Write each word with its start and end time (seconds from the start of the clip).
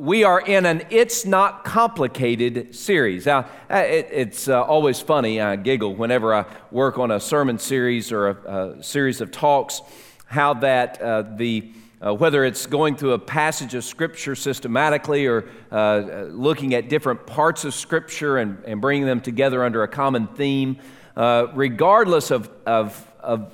we 0.00 0.24
are 0.24 0.40
in 0.40 0.66
an 0.66 0.82
It's 0.90 1.24
Not 1.24 1.64
Complicated 1.64 2.74
series. 2.74 3.26
Now, 3.26 3.48
uh, 3.70 3.78
it, 3.78 4.08
it's 4.10 4.48
uh, 4.48 4.62
always 4.62 5.00
funny, 5.00 5.40
I 5.40 5.56
giggle 5.56 5.94
whenever 5.94 6.34
I 6.34 6.44
work 6.70 6.98
on 6.98 7.10
a 7.10 7.20
sermon 7.20 7.58
series 7.58 8.12
or 8.12 8.28
a, 8.28 8.78
a 8.78 8.82
series 8.82 9.20
of 9.20 9.30
talks, 9.30 9.82
how 10.26 10.54
that 10.54 11.00
uh, 11.00 11.22
the 11.22 11.72
uh, 12.00 12.14
whether 12.14 12.44
it's 12.44 12.66
going 12.66 12.94
through 12.94 13.12
a 13.12 13.18
passage 13.18 13.74
of 13.74 13.84
Scripture 13.84 14.36
systematically 14.36 15.26
or 15.26 15.48
uh, 15.72 16.26
looking 16.30 16.74
at 16.74 16.88
different 16.88 17.26
parts 17.26 17.64
of 17.64 17.74
Scripture 17.74 18.38
and, 18.38 18.62
and 18.64 18.80
bringing 18.80 19.04
them 19.04 19.20
together 19.20 19.64
under 19.64 19.82
a 19.82 19.88
common 19.88 20.28
theme, 20.28 20.78
uh, 21.16 21.48
regardless 21.54 22.30
of, 22.30 22.48
of, 22.66 23.12
of, 23.18 23.52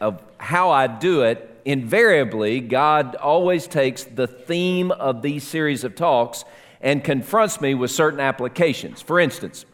of 0.00 0.22
how 0.38 0.70
I 0.70 0.86
do 0.86 1.22
it, 1.22 1.53
invariably, 1.64 2.60
God 2.60 3.16
always 3.16 3.66
takes 3.66 4.04
the 4.04 4.26
theme 4.26 4.90
of 4.90 5.22
these 5.22 5.44
series 5.44 5.84
of 5.84 5.94
talks 5.94 6.44
and 6.80 7.02
confronts 7.02 7.60
me 7.60 7.74
with 7.74 7.90
certain 7.90 8.20
applications. 8.20 9.00
For 9.00 9.18
instance, 9.18 9.64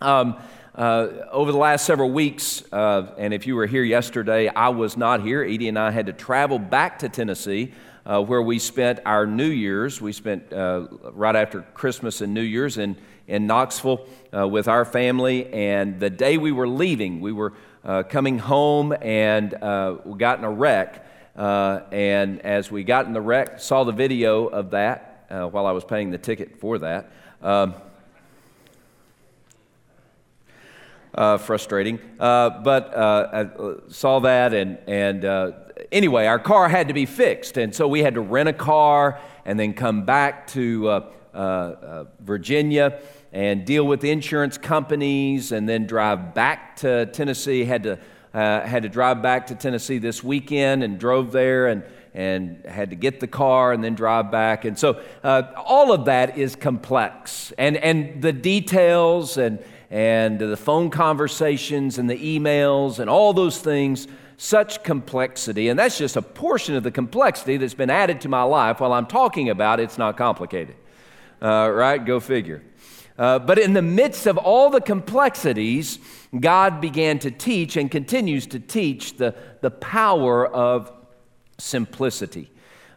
um, 0.00 0.36
uh, 0.74 1.08
over 1.30 1.52
the 1.52 1.58
last 1.58 1.84
several 1.84 2.10
weeks, 2.10 2.64
uh, 2.72 3.14
and 3.18 3.32
if 3.32 3.46
you 3.46 3.54
were 3.54 3.66
here 3.66 3.84
yesterday, 3.84 4.48
I 4.48 4.70
was 4.70 4.96
not 4.96 5.22
here. 5.22 5.42
Edie 5.42 5.68
and 5.68 5.78
I 5.78 5.90
had 5.90 6.06
to 6.06 6.12
travel 6.12 6.58
back 6.58 7.00
to 7.00 7.08
Tennessee, 7.08 7.72
uh, 8.04 8.22
where 8.22 8.42
we 8.42 8.58
spent 8.58 8.98
our 9.04 9.26
New 9.26 9.48
Year's. 9.48 10.00
We 10.00 10.12
spent 10.12 10.52
uh, 10.52 10.86
right 11.12 11.36
after 11.36 11.62
Christmas 11.74 12.20
and 12.20 12.34
New 12.34 12.40
Year's 12.40 12.78
in, 12.78 12.96
in 13.28 13.46
Knoxville 13.46 14.06
uh, 14.34 14.48
with 14.48 14.68
our 14.68 14.84
family. 14.84 15.52
And 15.52 16.00
the 16.00 16.10
day 16.10 16.38
we 16.38 16.50
were 16.50 16.68
leaving, 16.68 17.20
we 17.20 17.32
were 17.32 17.52
uh, 17.84 18.02
coming 18.04 18.38
home 18.38 18.94
and 19.00 19.52
we 20.04 20.18
got 20.18 20.38
in 20.38 20.44
a 20.44 20.50
wreck. 20.50 21.04
Uh, 21.40 21.84
and 21.90 22.38
as 22.42 22.70
we 22.70 22.84
got 22.84 23.06
in 23.06 23.14
the 23.14 23.20
wreck, 23.20 23.58
saw 23.58 23.82
the 23.82 23.92
video 23.92 24.48
of 24.48 24.72
that 24.72 25.24
uh, 25.30 25.46
while 25.46 25.64
I 25.64 25.72
was 25.72 25.84
paying 25.84 26.10
the 26.10 26.18
ticket 26.18 26.60
for 26.60 26.76
that. 26.80 27.10
Um, 27.40 27.74
uh, 31.14 31.38
frustrating. 31.38 31.98
Uh, 32.18 32.50
but 32.50 32.94
uh, 32.94 33.28
I 33.32 33.90
saw 33.90 34.18
that, 34.18 34.52
and, 34.52 34.76
and 34.86 35.24
uh, 35.24 35.52
anyway, 35.90 36.26
our 36.26 36.38
car 36.38 36.68
had 36.68 36.88
to 36.88 36.94
be 36.94 37.06
fixed. 37.06 37.56
And 37.56 37.74
so 37.74 37.88
we 37.88 38.00
had 38.00 38.16
to 38.16 38.20
rent 38.20 38.50
a 38.50 38.52
car 38.52 39.18
and 39.46 39.58
then 39.58 39.72
come 39.72 40.04
back 40.04 40.46
to 40.48 41.06
Virginia 42.20 43.00
and 43.32 43.64
deal 43.64 43.86
with 43.86 44.04
insurance 44.04 44.58
companies 44.58 45.52
and 45.52 45.66
then 45.66 45.86
drive 45.86 46.34
back 46.34 46.76
to 46.76 47.06
Tennessee. 47.06 47.64
Had 47.64 47.84
to 47.84 47.98
uh, 48.32 48.60
had 48.60 48.82
to 48.84 48.88
drive 48.88 49.22
back 49.22 49.48
to 49.48 49.54
Tennessee 49.54 49.98
this 49.98 50.22
weekend 50.22 50.82
and 50.82 50.98
drove 50.98 51.32
there 51.32 51.66
and, 51.66 51.82
and 52.14 52.64
had 52.64 52.90
to 52.90 52.96
get 52.96 53.20
the 53.20 53.26
car 53.26 53.72
and 53.72 53.82
then 53.82 53.94
drive 53.94 54.30
back. 54.30 54.64
And 54.64 54.78
so 54.78 55.02
uh, 55.24 55.42
all 55.56 55.92
of 55.92 56.04
that 56.04 56.38
is 56.38 56.54
complex. 56.56 57.52
And, 57.58 57.76
and 57.76 58.22
the 58.22 58.32
details 58.32 59.36
and, 59.36 59.62
and 59.90 60.38
the 60.38 60.56
phone 60.56 60.90
conversations 60.90 61.98
and 61.98 62.08
the 62.08 62.38
emails 62.38 63.00
and 63.00 63.10
all 63.10 63.32
those 63.32 63.58
things, 63.58 64.06
such 64.36 64.82
complexity. 64.82 65.68
And 65.68 65.78
that's 65.78 65.98
just 65.98 66.16
a 66.16 66.22
portion 66.22 66.76
of 66.76 66.82
the 66.82 66.90
complexity 66.90 67.56
that's 67.56 67.74
been 67.74 67.90
added 67.90 68.20
to 68.22 68.28
my 68.28 68.42
life 68.42 68.80
while 68.80 68.92
I'm 68.92 69.06
talking 69.06 69.50
about 69.50 69.80
it's 69.80 69.98
not 69.98 70.16
complicated. 70.16 70.76
Uh, 71.42 71.70
right? 71.70 72.02
Go 72.04 72.20
figure. 72.20 72.62
Uh, 73.18 73.38
but 73.38 73.58
in 73.58 73.74
the 73.74 73.82
midst 73.82 74.26
of 74.26 74.38
all 74.38 74.70
the 74.70 74.80
complexities, 74.80 75.98
God 76.38 76.80
began 76.80 77.18
to 77.20 77.30
teach 77.30 77.76
and 77.76 77.90
continues 77.90 78.46
to 78.48 78.60
teach 78.60 79.16
the, 79.16 79.34
the 79.62 79.70
power 79.70 80.46
of 80.46 80.92
simplicity 81.58 82.50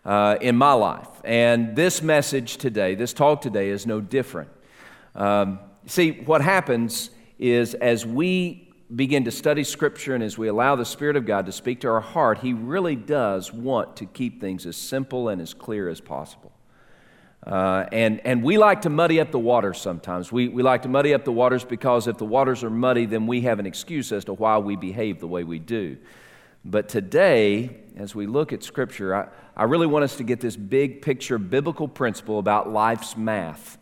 uh, 0.06 0.38
in 0.40 0.56
my 0.56 0.74
life. 0.74 1.08
And 1.24 1.76
this 1.76 2.02
message 2.02 2.58
today, 2.58 2.96
this 2.96 3.14
talk 3.14 3.42
today, 3.42 3.70
is 3.70 3.88
no 3.88 4.02
different. 4.02 4.50
Um, 5.16 5.60
see, 5.88 6.12
what 6.12 6.42
happens 6.42 7.10
is 7.40 7.74
as 7.76 8.06
we 8.06 8.72
begin 8.96 9.26
to 9.26 9.32
study 9.32 9.64
Scripture 9.64 10.14
and 10.14 10.24
as 10.24 10.38
we 10.38 10.48
allow 10.48 10.76
the 10.76 10.86
Spirit 10.86 11.16
of 11.16 11.26
God 11.26 11.46
to 11.48 11.52
speak 11.52 11.82
to 11.82 11.90
our 11.90 12.02
heart, 12.02 12.40
He 12.40 12.54
really 12.54 12.96
does 12.96 13.52
want 13.52 13.98
to 13.98 14.06
keep 14.06 14.40
things 14.40 14.66
as 14.66 14.78
simple 14.78 15.30
and 15.30 15.42
as 15.42 15.54
clear 15.54 15.90
as 15.90 16.00
possible. 16.00 16.53
Uh, 17.46 17.86
and, 17.92 18.22
and 18.26 18.42
we 18.42 18.58
like 18.58 18.82
to 18.82 18.90
muddy 18.90 19.20
up 19.20 19.32
the 19.32 19.40
waters 19.40 19.80
sometimes. 19.80 20.32
We, 20.32 20.48
we 20.48 20.64
like 20.64 20.84
to 20.84 20.90
muddy 20.90 21.14
up 21.14 21.26
the 21.26 21.32
waters 21.32 21.66
because 21.66 22.08
if 22.08 22.18
the 22.18 22.26
waters 22.26 22.64
are 22.64 22.70
muddy, 22.70 23.06
then 23.06 23.28
we 23.28 23.42
have 23.42 23.60
an 23.60 23.66
excuse 23.66 24.12
as 24.12 24.26
to 24.26 24.34
why 24.34 24.58
we 24.60 24.76
behave 24.76 25.20
the 25.20 25.28
way 25.28 25.44
we 25.44 25.60
do. 25.60 25.98
But 26.64 26.88
today, 26.88 27.78
as 27.98 28.16
we 28.16 28.28
look 28.28 28.54
at 28.54 28.64
Scripture, 28.64 29.14
I, 29.14 29.28
I 29.58 29.64
really 29.66 29.88
want 29.88 30.06
us 30.06 30.16
to 30.18 30.24
get 30.24 30.40
this 30.40 30.56
big 30.56 31.02
picture 31.02 31.38
biblical 31.38 31.90
principle 31.90 32.40
about 32.40 32.72
life's 32.72 33.18
math 33.18 33.78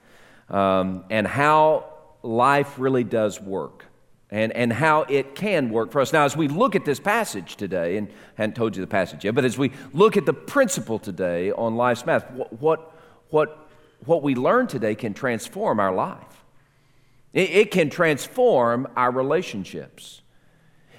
um, 0.50 1.06
and 1.12 1.28
how 1.28 1.86
life 2.24 2.80
really 2.80 3.04
does 3.04 3.40
work 3.40 3.86
and, 4.32 4.52
and 4.54 4.74
how 4.74 5.04
it 5.04 5.36
can 5.36 5.70
work 5.70 5.92
for 5.92 6.02
us. 6.02 6.12
Now, 6.14 6.24
as 6.24 6.36
we 6.36 6.48
look 6.48 6.76
at 6.76 6.86
this 6.86 7.00
passage 7.00 7.58
today, 7.58 7.98
and 7.98 8.08
I 8.08 8.42
hadn't 8.42 8.56
told 8.56 8.76
you 8.76 8.82
the 8.82 8.88
passage 8.88 9.26
yet, 9.26 9.36
but 9.36 9.46
as 9.46 9.58
we 9.58 9.72
look 9.94 10.18
at 10.18 10.26
the 10.26 10.34
principle 10.34 10.98
today 10.98 11.52
on 11.52 11.76
life's 11.76 12.06
math, 12.06 12.30
what, 12.32 12.60
what 12.60 12.91
what, 13.32 13.70
what 14.06 14.22
we 14.22 14.36
learn 14.36 14.68
today 14.68 14.96
can 14.96 15.14
transform 15.14 15.80
our 15.80 15.94
life. 15.94 16.44
It, 17.34 17.50
it 17.50 17.72
can 17.72 17.90
transform 17.90 18.88
our 18.96 19.12
relationships. 19.12 20.22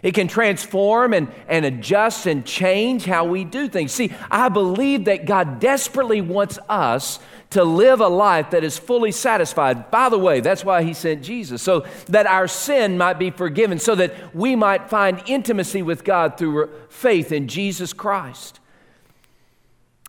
It 0.02 0.14
can 0.14 0.26
transform 0.26 1.14
and, 1.14 1.32
and 1.46 1.64
adjust 1.64 2.26
and 2.26 2.44
change 2.44 3.04
how 3.04 3.24
we 3.24 3.44
do 3.44 3.68
things. 3.68 3.92
See, 3.92 4.12
I 4.30 4.48
believe 4.48 5.04
that 5.04 5.26
God 5.26 5.60
desperately 5.60 6.20
wants 6.20 6.58
us 6.68 7.20
to 7.50 7.62
live 7.62 8.00
a 8.00 8.08
life 8.08 8.50
that 8.50 8.64
is 8.64 8.78
fully 8.78 9.12
satisfied. 9.12 9.90
By 9.90 10.08
the 10.08 10.18
way, 10.18 10.40
that's 10.40 10.64
why 10.64 10.82
He 10.82 10.92
sent 10.92 11.22
Jesus, 11.22 11.62
so 11.62 11.86
that 12.08 12.26
our 12.26 12.48
sin 12.48 12.98
might 12.98 13.18
be 13.18 13.30
forgiven, 13.30 13.78
so 13.78 13.94
that 13.94 14.34
we 14.34 14.56
might 14.56 14.90
find 14.90 15.22
intimacy 15.26 15.82
with 15.82 16.02
God 16.02 16.36
through 16.36 16.70
faith 16.88 17.30
in 17.30 17.46
Jesus 17.46 17.92
Christ. 17.92 18.58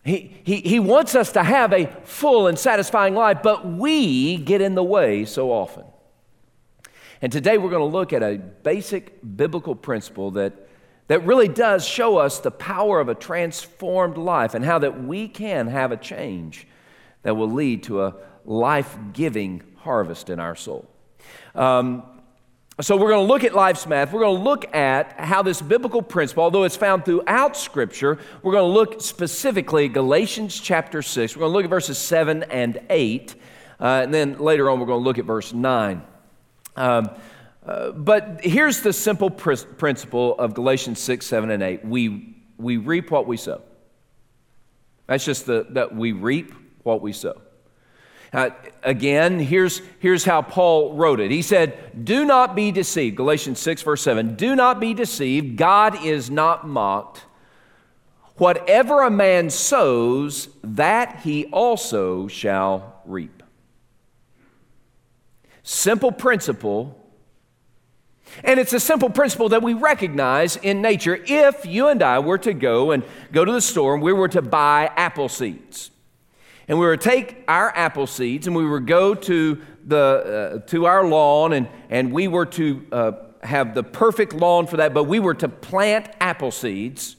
He, 0.05 0.35
he, 0.43 0.57
he 0.57 0.79
wants 0.79 1.15
us 1.15 1.31
to 1.33 1.43
have 1.43 1.71
a 1.71 1.85
full 2.03 2.47
and 2.47 2.59
satisfying 2.59 3.15
life, 3.15 3.39
but 3.41 3.65
we 3.65 4.37
get 4.37 4.59
in 4.59 4.75
the 4.75 4.83
way 4.83 5.23
so 5.23 5.51
often. 5.51 5.85
And 7.21 7.31
today 7.31 7.57
we're 7.57 7.69
going 7.69 7.89
to 7.89 7.97
look 7.97 8.11
at 8.11 8.21
a 8.21 8.37
basic 8.37 9.19
biblical 9.37 9.75
principle 9.75 10.31
that, 10.31 10.53
that 11.07 11.25
really 11.25 11.47
does 11.47 11.87
show 11.87 12.17
us 12.17 12.39
the 12.39 12.51
power 12.51 12.99
of 12.99 13.07
a 13.07 13.15
transformed 13.15 14.17
life 14.17 14.53
and 14.55 14.65
how 14.65 14.79
that 14.79 15.03
we 15.03 15.29
can 15.29 15.67
have 15.67 15.93
a 15.93 15.97
change 15.97 16.67
that 17.21 17.35
will 17.35 17.49
lead 17.49 17.83
to 17.83 18.03
a 18.03 18.15
life 18.43 18.97
giving 19.13 19.63
harvest 19.77 20.29
in 20.29 20.41
our 20.41 20.55
soul. 20.55 20.85
Um, 21.55 22.03
so, 22.81 22.97
we're 22.97 23.09
going 23.09 23.27
to 23.27 23.31
look 23.31 23.43
at 23.43 23.53
life's 23.53 23.85
math. 23.85 24.11
We're 24.11 24.21
going 24.21 24.37
to 24.37 24.43
look 24.43 24.73
at 24.75 25.19
how 25.19 25.43
this 25.43 25.61
biblical 25.61 26.01
principle, 26.01 26.43
although 26.43 26.63
it's 26.63 26.75
found 26.75 27.05
throughout 27.05 27.55
Scripture, 27.55 28.17
we're 28.41 28.53
going 28.53 28.67
to 28.67 28.73
look 28.73 28.99
specifically 28.99 29.85
at 29.85 29.93
Galatians 29.93 30.59
chapter 30.59 31.03
6. 31.03 31.35
We're 31.35 31.41
going 31.41 31.51
to 31.51 31.53
look 31.53 31.65
at 31.65 31.69
verses 31.69 31.99
7 31.99 32.41
and 32.43 32.81
8. 32.89 33.35
Uh, 33.79 34.01
and 34.03 34.11
then 34.11 34.39
later 34.39 34.71
on, 34.71 34.79
we're 34.79 34.87
going 34.87 35.01
to 35.01 35.03
look 35.03 35.19
at 35.19 35.25
verse 35.25 35.53
9. 35.53 36.01
Um, 36.75 37.09
uh, 37.63 37.91
but 37.91 38.39
here's 38.43 38.81
the 38.81 38.91
simple 38.91 39.29
pr- 39.29 39.53
principle 39.77 40.35
of 40.39 40.55
Galatians 40.55 40.99
6, 40.99 41.25
7, 41.27 41.51
and 41.51 41.61
8 41.61 41.85
we, 41.85 42.35
we 42.57 42.77
reap 42.77 43.11
what 43.11 43.27
we 43.27 43.37
sow. 43.37 43.61
That's 45.05 45.25
just 45.25 45.45
the, 45.45 45.67
that 45.71 45.95
we 45.95 46.11
reap 46.11 46.53
what 46.81 47.01
we 47.01 47.13
sow. 47.13 47.39
Uh, 48.33 48.49
again, 48.81 49.39
here's, 49.39 49.81
here's 49.99 50.25
how 50.25 50.41
Paul 50.41 50.95
wrote 50.95 51.19
it. 51.19 51.29
He 51.29 51.43
said, 51.43 52.03
Do 52.03 52.25
not 52.25 52.55
be 52.55 52.71
deceived. 52.71 53.15
Galatians 53.15 53.59
6, 53.59 53.83
verse 53.83 54.01
7. 54.01 54.35
Do 54.35 54.55
not 54.55 54.79
be 54.79 54.95
deceived. 54.95 55.55
God 55.55 56.03
is 56.03 56.31
not 56.31 56.67
mocked. 56.67 57.25
Whatever 58.37 59.03
a 59.03 59.11
man 59.11 59.51
sows, 59.51 60.49
that 60.63 61.21
he 61.21 61.45
also 61.45 62.27
shall 62.27 63.01
reap. 63.05 63.43
Simple 65.61 66.11
principle. 66.11 66.99
And 68.43 68.59
it's 68.59 68.73
a 68.73 68.79
simple 68.79 69.11
principle 69.11 69.49
that 69.49 69.61
we 69.61 69.75
recognize 69.75 70.55
in 70.55 70.81
nature. 70.81 71.19
If 71.23 71.67
you 71.67 71.87
and 71.87 72.01
I 72.01 72.17
were 72.17 72.39
to 72.39 72.53
go 72.53 72.89
and 72.89 73.03
go 73.31 73.45
to 73.45 73.51
the 73.51 73.61
store 73.61 73.93
and 73.93 74.01
we 74.01 74.11
were 74.11 74.29
to 74.29 74.41
buy 74.41 74.89
apple 74.95 75.29
seeds, 75.29 75.91
and 76.67 76.79
we 76.79 76.85
would 76.85 77.01
take 77.01 77.43
our 77.47 77.75
apple 77.75 78.07
seeds 78.07 78.47
and 78.47 78.55
we 78.55 78.67
would 78.67 78.87
go 78.87 79.13
to, 79.13 79.61
the, 79.85 80.61
uh, 80.63 80.67
to 80.69 80.85
our 80.85 81.05
lawn 81.05 81.53
and, 81.53 81.67
and 81.89 82.11
we 82.11 82.27
were 82.27 82.45
to 82.45 82.85
uh, 82.91 83.11
have 83.43 83.73
the 83.73 83.83
perfect 83.83 84.33
lawn 84.33 84.67
for 84.67 84.77
that, 84.77 84.93
but 84.93 85.03
we 85.05 85.19
were 85.19 85.33
to 85.33 85.49
plant 85.49 86.09
apple 86.19 86.51
seeds. 86.51 87.15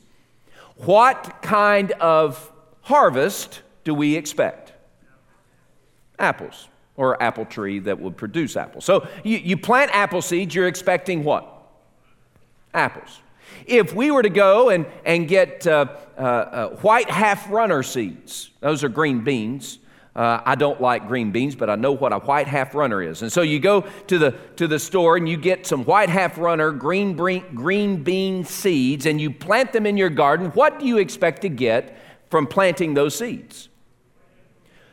What 0.76 1.42
kind 1.42 1.92
of 1.92 2.50
harvest 2.82 3.62
do 3.84 3.94
we 3.94 4.16
expect? 4.16 4.72
Apples 6.18 6.68
or 6.96 7.20
apple 7.22 7.44
tree 7.44 7.80
that 7.80 8.00
would 8.00 8.16
produce 8.16 8.56
apples. 8.56 8.84
So 8.84 9.06
you, 9.24 9.38
you 9.38 9.56
plant 9.56 9.90
apple 9.94 10.22
seeds, 10.22 10.54
you're 10.54 10.68
expecting 10.68 11.24
what? 11.24 11.50
Apples. 12.72 13.20
If 13.66 13.94
we 13.94 14.10
were 14.10 14.22
to 14.22 14.30
go 14.30 14.70
and, 14.70 14.86
and 15.04 15.28
get 15.28 15.66
uh, 15.66 15.86
uh, 16.16 16.20
uh, 16.20 16.68
white 16.76 17.10
half 17.10 17.50
runner 17.50 17.82
seeds, 17.82 18.50
those 18.60 18.84
are 18.84 18.88
green 18.88 19.24
beans, 19.24 19.78
Uh, 20.16 20.40
I 20.46 20.54
don't 20.54 20.80
like 20.80 21.08
green 21.08 21.32
beans, 21.32 21.56
but 21.56 21.68
I 21.68 21.74
know 21.74 21.90
what 21.90 22.12
a 22.12 22.20
white 22.20 22.46
half 22.46 22.72
runner 22.74 23.02
is. 23.02 23.22
And 23.22 23.32
so 23.32 23.42
you 23.42 23.58
go 23.58 23.80
to 24.06 24.18
the, 24.18 24.30
to 24.56 24.68
the 24.68 24.78
store 24.78 25.16
and 25.16 25.28
you 25.28 25.36
get 25.36 25.66
some 25.66 25.84
white 25.84 26.08
half 26.08 26.38
runner 26.38 26.70
green, 26.70 27.16
green 27.16 28.04
bean 28.04 28.44
seeds 28.44 29.06
and 29.06 29.20
you 29.20 29.32
plant 29.32 29.72
them 29.72 29.86
in 29.86 29.96
your 29.96 30.10
garden. 30.10 30.52
What 30.54 30.78
do 30.78 30.86
you 30.86 30.98
expect 30.98 31.42
to 31.42 31.48
get 31.48 31.98
from 32.30 32.46
planting 32.46 32.94
those 32.94 33.16
seeds? 33.16 33.68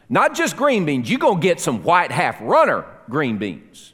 Not 0.09 0.33
just 0.33 0.57
green 0.57 0.85
beans, 0.85 1.07
you're 1.07 1.19
going 1.19 1.39
to 1.39 1.47
get 1.47 1.59
some 1.59 1.83
white 1.83 2.11
half 2.11 2.41
runner 2.41 2.83
green 3.07 3.37
beans. 3.37 3.90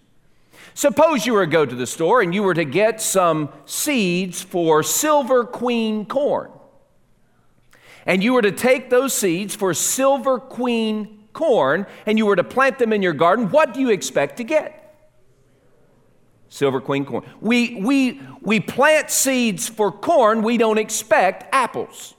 Suppose 0.78 1.26
you 1.26 1.34
were 1.34 1.48
to 1.48 1.52
go 1.52 1.66
to 1.66 1.74
the 1.74 1.88
store 1.88 2.22
and 2.22 2.36
you 2.36 2.44
were 2.44 2.54
to 2.54 2.64
get 2.64 3.02
some 3.02 3.50
seeds 3.66 4.44
for 4.44 4.84
silver 4.84 5.44
queen 5.44 6.06
corn. 6.06 6.52
And 8.06 8.24
you 8.24 8.34
were 8.34 8.44
to 8.44 8.52
take 8.52 8.92
those 8.92 9.12
seeds 9.12 9.56
for 9.56 9.74
silver 9.74 10.38
queen 10.38 11.24
corn 11.34 11.88
and 12.06 12.20
you 12.20 12.28
were 12.28 12.36
to 12.36 12.44
plant 12.44 12.78
them 12.78 12.94
in 12.94 13.02
your 13.02 13.14
garden, 13.14 13.50
what 13.50 13.74
do 13.74 13.80
you 13.80 13.90
expect 13.90 14.38
to 14.38 14.44
get? 14.44 14.96
Silver 16.48 16.80
queen 16.80 17.06
corn. 17.06 17.26
We, 17.42 17.82
we, 17.82 18.22
we 18.42 18.60
plant 18.60 19.10
seeds 19.10 19.68
for 19.68 19.92
corn, 19.92 20.44
we 20.44 20.58
don't 20.58 20.78
expect 20.78 21.52
apples. 21.56 22.14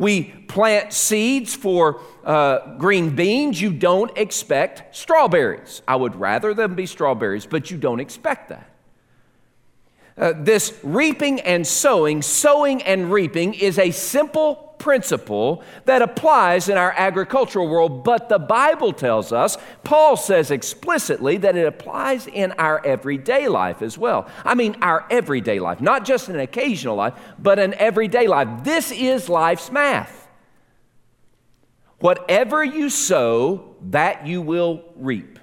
We 0.00 0.22
plant 0.24 0.94
seeds 0.94 1.54
for 1.54 2.00
uh, 2.24 2.76
green 2.76 3.14
beans, 3.14 3.60
you 3.60 3.70
don't 3.70 4.16
expect 4.16 4.96
strawberries. 4.96 5.82
I 5.86 5.96
would 5.96 6.16
rather 6.16 6.54
them 6.54 6.74
be 6.74 6.86
strawberries, 6.86 7.44
but 7.44 7.70
you 7.70 7.76
don't 7.76 8.00
expect 8.00 8.48
that. 8.48 8.70
Uh, 10.16 10.32
this 10.36 10.78
reaping 10.82 11.40
and 11.42 11.66
sowing, 11.66 12.22
sowing 12.22 12.82
and 12.82 13.12
reaping 13.12 13.54
is 13.54 13.78
a 13.78 13.90
simple 13.90 14.69
principle 14.80 15.62
that 15.84 16.02
applies 16.02 16.68
in 16.68 16.76
our 16.76 16.92
agricultural 16.96 17.68
world, 17.68 18.02
but 18.02 18.28
the 18.28 18.38
Bible 18.38 18.92
tells 18.92 19.32
us, 19.32 19.56
Paul 19.84 20.16
says 20.16 20.50
explicitly, 20.50 21.36
that 21.36 21.56
it 21.56 21.66
applies 21.66 22.26
in 22.26 22.50
our 22.52 22.84
everyday 22.84 23.46
life 23.46 23.82
as 23.82 23.96
well. 23.96 24.28
I 24.44 24.56
mean, 24.56 24.76
our 24.82 25.06
everyday 25.10 25.60
life, 25.60 25.80
not 25.80 26.04
just 26.04 26.28
an 26.28 26.40
occasional 26.40 26.96
life, 26.96 27.14
but 27.38 27.60
an 27.60 27.74
everyday 27.74 28.26
life. 28.26 28.64
This 28.64 28.90
is 28.90 29.28
life's 29.28 29.70
math. 29.70 30.28
Whatever 32.00 32.64
you 32.64 32.88
sow, 32.88 33.76
that 33.90 34.26
you 34.26 34.40
will 34.40 34.82
reap. 34.96 35.38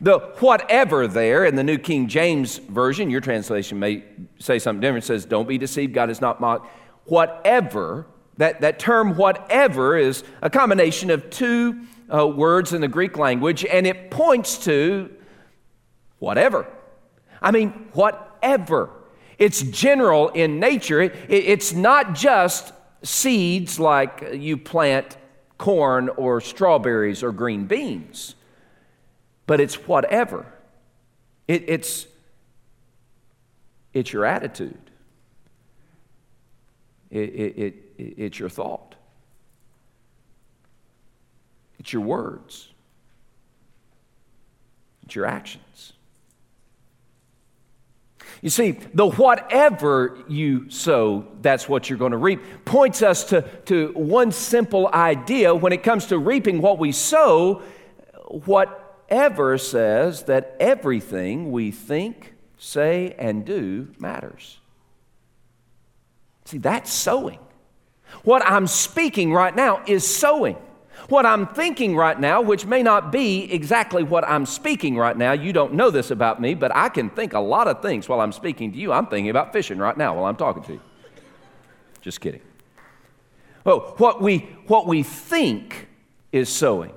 The 0.00 0.18
whatever 0.38 1.08
there 1.08 1.44
in 1.44 1.56
the 1.56 1.64
New 1.64 1.78
King 1.78 2.08
James 2.08 2.58
Version, 2.58 3.10
your 3.10 3.22
translation 3.22 3.78
may 3.78 4.04
say 4.38 4.58
something 4.58 4.80
different, 4.80 5.04
says, 5.04 5.24
Don't 5.24 5.48
be 5.48 5.58
deceived, 5.58 5.94
God 5.94 6.10
is 6.10 6.20
not 6.20 6.40
mocked. 6.40 6.70
Whatever 7.04 8.06
that, 8.38 8.62
that 8.62 8.78
term, 8.78 9.16
whatever, 9.16 9.96
is 9.96 10.24
a 10.40 10.48
combination 10.48 11.10
of 11.10 11.28
two 11.28 11.86
uh, 12.12 12.26
words 12.26 12.72
in 12.72 12.80
the 12.80 12.88
Greek 12.88 13.18
language, 13.18 13.64
and 13.64 13.86
it 13.86 14.10
points 14.10 14.58
to 14.64 15.10
whatever. 16.18 16.66
I 17.42 17.50
mean, 17.50 17.70
whatever. 17.92 18.90
It's 19.38 19.62
general 19.62 20.28
in 20.30 20.58
nature. 20.58 21.00
It, 21.02 21.14
it's 21.28 21.72
not 21.72 22.14
just 22.14 22.72
seeds 23.02 23.78
like 23.78 24.30
you 24.34 24.56
plant 24.56 25.16
corn 25.58 26.08
or 26.10 26.40
strawberries 26.40 27.22
or 27.22 27.32
green 27.32 27.66
beans, 27.66 28.34
but 29.46 29.60
it's 29.60 29.74
whatever. 29.86 30.46
It, 31.48 31.64
it's, 31.68 32.06
it's 33.92 34.12
your 34.12 34.24
attitude. 34.24 34.78
It, 37.10 37.18
it, 37.18 37.87
it's 37.98 38.38
your 38.38 38.48
thought, 38.48 38.94
it's 41.78 41.92
your 41.92 42.02
words, 42.02 42.68
it's 45.02 45.14
your 45.14 45.26
actions. 45.26 45.92
You 48.40 48.50
see, 48.50 48.72
the 48.94 49.08
whatever 49.08 50.16
you 50.28 50.70
sow, 50.70 51.26
that's 51.42 51.68
what 51.68 51.88
you're 51.88 51.98
going 51.98 52.12
to 52.12 52.18
reap, 52.18 52.40
points 52.64 53.02
us 53.02 53.24
to, 53.24 53.42
to 53.66 53.92
one 53.94 54.30
simple 54.30 54.88
idea. 54.92 55.54
When 55.54 55.72
it 55.72 55.82
comes 55.82 56.06
to 56.06 56.18
reaping 56.18 56.60
what 56.60 56.78
we 56.78 56.92
sow, 56.92 57.62
whatever 58.28 59.58
says 59.58 60.24
that 60.24 60.56
everything 60.60 61.50
we 61.50 61.72
think, 61.72 62.34
say, 62.58 63.14
and 63.18 63.44
do 63.44 63.88
matters. 63.98 64.60
See, 66.44 66.58
that's 66.58 66.92
sowing. 66.92 67.40
What 68.24 68.42
I'm 68.44 68.66
speaking 68.66 69.32
right 69.32 69.54
now 69.54 69.82
is 69.86 70.06
sowing. 70.06 70.56
What 71.08 71.24
I'm 71.24 71.46
thinking 71.46 71.96
right 71.96 72.18
now, 72.18 72.42
which 72.42 72.66
may 72.66 72.82
not 72.82 73.10
be 73.10 73.50
exactly 73.50 74.02
what 74.02 74.24
I'm 74.24 74.44
speaking 74.44 74.96
right 74.96 75.16
now, 75.16 75.32
you 75.32 75.52
don't 75.52 75.74
know 75.74 75.90
this 75.90 76.10
about 76.10 76.40
me, 76.40 76.54
but 76.54 76.74
I 76.74 76.90
can 76.90 77.08
think 77.08 77.32
a 77.32 77.40
lot 77.40 77.66
of 77.66 77.80
things 77.80 78.08
while 78.08 78.20
I'm 78.20 78.32
speaking 78.32 78.72
to 78.72 78.78
you. 78.78 78.92
I'm 78.92 79.06
thinking 79.06 79.30
about 79.30 79.52
fishing 79.52 79.78
right 79.78 79.96
now 79.96 80.14
while 80.14 80.26
I'm 80.26 80.36
talking 80.36 80.62
to 80.64 80.72
you. 80.74 80.80
Just 82.02 82.20
kidding. 82.20 82.42
Oh, 83.64 83.94
what 83.96 84.20
we, 84.20 84.38
what 84.66 84.86
we 84.86 85.02
think 85.02 85.88
is 86.32 86.48
sowing. 86.48 86.92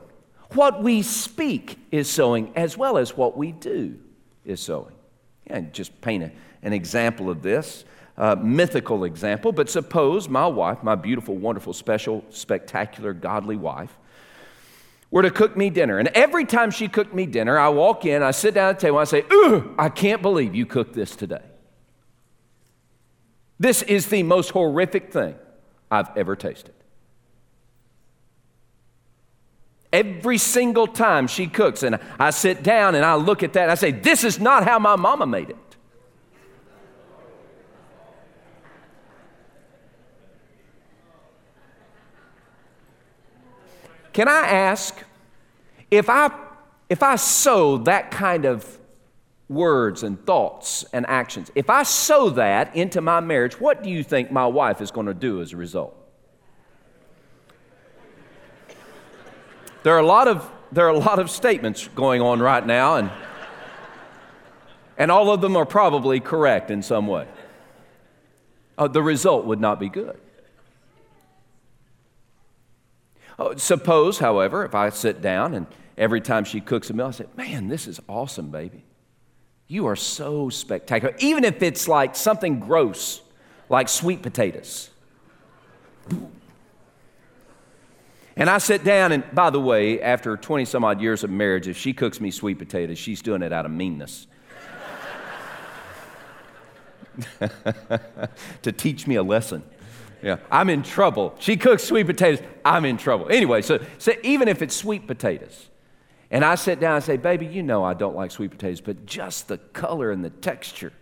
What 0.54 0.84
we 0.84 1.02
speak 1.02 1.80
is 1.92 2.10
sowing, 2.10 2.52
as 2.56 2.78
well 2.78 2.98
as 2.98 3.16
what 3.16 3.38
we 3.38 3.54
do 3.54 3.98
is 4.44 4.60
sowing. 4.60 4.96
And 5.48 5.72
just 5.74 6.02
paint 6.02 6.24
a, 6.24 6.32
an 6.64 6.74
example 6.74 7.30
of 7.30 7.42
this 7.42 7.86
uh, 8.22 8.36
mythical 8.36 9.04
example, 9.04 9.52
but 9.52 9.68
suppose 9.68 10.30
my 10.30 10.46
wife, 10.46 10.84
my 10.84 10.94
beautiful, 10.94 11.36
wonderful, 11.36 11.74
special, 11.74 12.24
spectacular, 12.30 13.14
godly 13.14 13.56
wife, 13.56 13.98
were 15.10 15.24
to 15.24 15.32
cook 15.32 15.58
me 15.58 15.72
dinner. 15.72 15.98
And 15.98 16.08
every 16.10 16.46
time 16.46 16.70
she 16.70 16.88
cooked 16.88 17.16
me 17.16 17.26
dinner, 17.26 17.58
I 17.58 17.70
walk 17.70 18.06
in, 18.06 18.22
I 18.22 18.30
sit 18.30 18.54
down 18.54 18.70
at 18.70 18.80
the 18.80 18.86
table, 18.86 19.00
I 19.00 19.06
say, 19.06 19.26
Ooh, 19.34 19.74
I 19.78 19.90
can't 19.90 20.22
believe 20.22 20.54
you 20.54 20.68
cooked 20.68 20.94
this 20.94 21.16
today. 21.16 21.42
This 23.60 23.82
is 23.82 24.06
the 24.06 24.22
most 24.22 24.52
horrific 24.52 25.12
thing 25.12 25.34
I've 25.90 26.16
ever 26.16 26.36
tasted. 26.36 26.76
Every 29.92 30.38
single 30.38 30.86
time 30.86 31.26
she 31.26 31.48
cooks, 31.48 31.82
and 31.82 32.00
I 32.20 32.30
sit 32.30 32.62
down 32.62 32.94
and 32.94 33.04
I 33.04 33.16
look 33.16 33.42
at 33.42 33.54
that, 33.54 33.72
I 33.72 33.76
say, 33.76 33.90
This 33.90 34.24
is 34.24 34.40
not 34.40 34.64
how 34.64 34.78
my 34.78 34.96
mama 34.96 35.26
made 35.26 35.50
it. 35.50 35.58
Can 44.14 44.28
I 44.28 44.48
ask 44.48 44.96
if 45.90 46.10
I 46.10 46.32
if 46.90 47.02
I 47.04 47.16
sow 47.16 47.78
that 47.78 48.12
kind 48.12 48.46
of 48.46 48.80
words 49.48 50.04
and 50.04 50.24
thoughts 50.26 50.84
and 50.92 51.06
actions, 51.08 51.52
if 51.56 51.70
I 51.70 51.84
sow 51.84 52.30
that 52.32 52.76
into 52.76 53.02
my 53.02 53.22
marriage, 53.22 53.60
what 53.60 53.84
do 53.84 53.90
you 53.90 54.04
think 54.04 54.32
my 54.32 54.46
wife 54.46 54.82
is 54.82 54.92
going 54.92 55.08
to 55.08 55.14
do 55.14 55.42
as 55.42 55.54
a 55.54 55.58
result? 55.58 55.96
There 59.84 59.96
are 59.96 60.00
a 60.00 60.06
lot 60.06 60.28
of 60.28 60.50
there 60.72 60.86
are 60.86 60.90
a 60.90 60.98
lot 60.98 61.20
of 61.20 61.30
statements 61.30 61.88
going 61.96 62.22
on 62.22 62.40
right 62.40 62.66
now 62.66 62.96
and 62.96 63.12
and 64.98 65.10
all 65.10 65.32
of 65.32 65.42
them 65.42 65.56
are 65.56 65.66
probably 65.66 66.20
correct 66.20 66.70
in 66.70 66.84
some 66.84 67.08
way. 67.08 67.28
Uh, 68.78 68.88
the 68.88 69.02
result 69.02 69.46
would 69.46 69.60
not 69.60 69.80
be 69.80 69.90
good. 69.90 70.20
Oh, 73.31 73.31
Uh, 73.42 73.58
suppose, 73.58 74.20
however, 74.20 74.64
if 74.66 74.76
I 74.76 74.90
sit 74.90 75.20
down 75.20 75.56
and 75.56 75.66
every 75.98 76.22
time 76.22 76.44
she 76.44 76.62
cooks 76.62 76.92
a 76.92 76.94
meal, 76.94 77.08
I 77.08 77.12
say, 77.12 77.26
Man, 77.36 77.70
this 77.70 77.88
is 77.88 78.00
awesome, 78.08 78.52
baby. 78.52 78.84
You 79.68 79.88
are 79.88 79.96
so 79.96 80.50
spectacular. 80.50 81.16
Even 81.18 81.44
if 81.44 81.64
it's 81.64 81.88
like 81.88 82.16
something 82.16 82.60
gross, 82.60 83.22
like 83.68 83.90
sweet 83.90 84.22
potatoes. 84.22 84.92
And 88.36 88.48
I 88.50 88.60
sit 88.60 88.84
down, 88.84 89.12
and 89.12 89.24
by 89.34 89.50
the 89.50 89.60
way, 89.60 90.02
after 90.02 90.38
20 90.38 90.66
some 90.66 90.84
odd 90.84 91.02
years 91.02 91.24
of 91.24 91.32
marriage, 91.32 91.68
if 91.68 91.78
she 91.78 91.94
cooks 91.94 92.22
me 92.22 92.30
sweet 92.30 92.60
potatoes, 92.60 93.00
she's 93.00 93.24
doing 93.24 93.42
it 93.42 93.52
out 93.52 93.66
of 93.66 93.72
meanness. 93.72 94.28
to 98.62 98.72
teach 98.72 99.08
me 99.08 99.16
a 99.16 99.24
lesson. 99.24 99.64
Yeah, 100.24 100.38
I'm 100.52 100.70
in 100.70 100.84
trouble. 100.84 101.36
She 101.40 101.58
cooks 101.58 101.84
sweet 101.84 102.06
potatoes. 102.06 102.46
I'm 102.64 102.86
in 102.86 102.98
trouble. 102.98 103.28
Anyway, 103.30 103.62
so, 103.62 103.80
so 103.98 104.14
even 104.24 104.48
if 104.48 104.62
it's 104.62 104.76
sweet 104.76 105.08
potatoes, 105.08 105.70
and 106.30 106.46
I 106.46 106.56
sit 106.56 106.80
down 106.80 106.96
and 106.96 107.04
say, 107.04 107.18
Baby, 107.18 107.48
you 107.48 107.64
know 107.64 107.84
I 107.84 107.94
don't 107.94 108.16
like 108.16 108.32
sweet 108.32 108.52
potatoes, 108.52 108.82
but 108.82 109.06
just 109.06 109.48
the 109.48 109.58
color 109.58 110.12
and 110.12 110.24
the 110.24 110.30
texture 110.30 110.94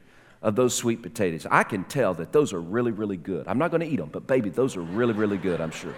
of 0.42 0.56
those 0.56 0.74
sweet 0.74 1.02
potatoes, 1.04 1.46
I 1.50 1.64
can 1.64 1.84
tell 1.84 2.14
that 2.16 2.32
those 2.32 2.54
are 2.54 2.62
really, 2.62 2.92
really 2.92 3.18
good. 3.18 3.48
I'm 3.48 3.58
not 3.58 3.72
going 3.72 3.82
to 3.82 3.88
eat 3.88 3.98
them, 3.98 4.10
but 4.10 4.26
baby, 4.26 4.50
those 4.50 4.78
are 4.78 4.82
really, 4.82 5.14
really 5.14 5.38
good, 5.38 5.60
I'm 5.60 5.72
sure. 5.72 5.96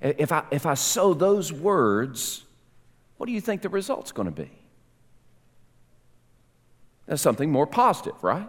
If 0.00 0.30
I, 0.30 0.44
if 0.50 0.66
I 0.66 0.74
sow 0.74 1.14
those 1.14 1.52
words, 1.52 2.44
what 3.16 3.26
do 3.26 3.32
you 3.32 3.40
think 3.40 3.62
the 3.62 3.68
result's 3.68 4.12
going 4.12 4.26
to 4.26 4.42
be? 4.42 4.50
That's 7.06 7.22
something 7.22 7.50
more 7.50 7.66
positive, 7.66 8.22
right? 8.22 8.48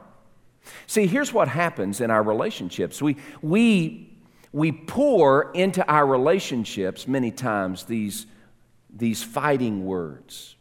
See, 0.86 1.08
here's 1.08 1.34
what 1.34 1.48
happens 1.48 2.02
in 2.02 2.12
our 2.12 2.24
relationships. 2.24 3.02
We, 3.02 3.18
we, 3.42 4.10
we 4.52 4.72
pour 4.72 5.52
into 5.54 5.86
our 5.88 6.06
relationships 6.06 7.08
many 7.08 7.32
times 7.32 7.86
these, 7.86 8.26
these 8.90 9.24
fighting 9.24 9.86
words 9.86 10.56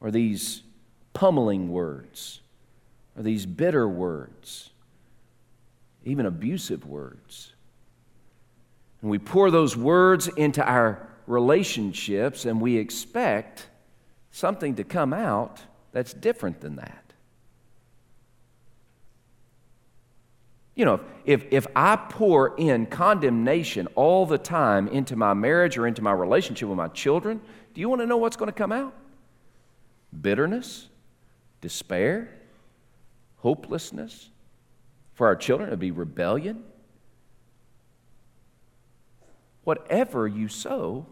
or 0.00 0.10
these 0.10 0.62
pummeling 1.12 1.70
words 1.70 2.40
or 3.16 3.22
these 3.22 3.46
bitter 3.46 3.88
words, 3.88 4.70
even 6.04 6.26
abusive 6.26 6.86
words. 6.86 7.52
And 9.00 9.10
we 9.10 9.18
pour 9.18 9.50
those 9.50 9.76
words 9.76 10.28
into 10.28 10.64
our 10.64 11.08
relationships 11.26 12.44
and 12.44 12.60
we 12.60 12.76
expect 12.76 13.68
something 14.30 14.74
to 14.76 14.84
come 14.84 15.12
out 15.12 15.60
that's 15.92 16.12
different 16.12 16.60
than 16.60 16.76
that. 16.76 17.05
You 20.76 20.84
know, 20.84 21.00
if, 21.24 21.46
if 21.50 21.66
I 21.74 21.96
pour 21.96 22.54
in 22.56 22.86
condemnation 22.86 23.88
all 23.94 24.26
the 24.26 24.38
time 24.38 24.86
into 24.88 25.16
my 25.16 25.32
marriage 25.32 25.78
or 25.78 25.86
into 25.86 26.02
my 26.02 26.12
relationship 26.12 26.68
with 26.68 26.76
my 26.76 26.88
children, 26.88 27.40
do 27.74 27.80
you 27.80 27.88
want 27.88 28.02
to 28.02 28.06
know 28.06 28.18
what's 28.18 28.36
going 28.36 28.50
to 28.50 28.56
come 28.56 28.72
out? 28.72 28.92
Bitterness, 30.20 30.88
despair, 31.62 32.28
hopelessness. 33.38 34.28
For 35.14 35.26
our 35.26 35.34
children, 35.34 35.70
it'd 35.70 35.80
be 35.80 35.92
rebellion. 35.92 36.62
Whatever 39.64 40.28
you 40.28 40.46
sow, 40.48 41.06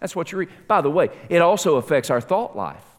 that's 0.00 0.16
what 0.16 0.32
you 0.32 0.38
reap. 0.38 0.50
By 0.66 0.80
the 0.80 0.90
way, 0.90 1.10
it 1.28 1.42
also 1.42 1.76
affects 1.76 2.08
our 2.08 2.22
thought 2.22 2.56
life. 2.56 2.89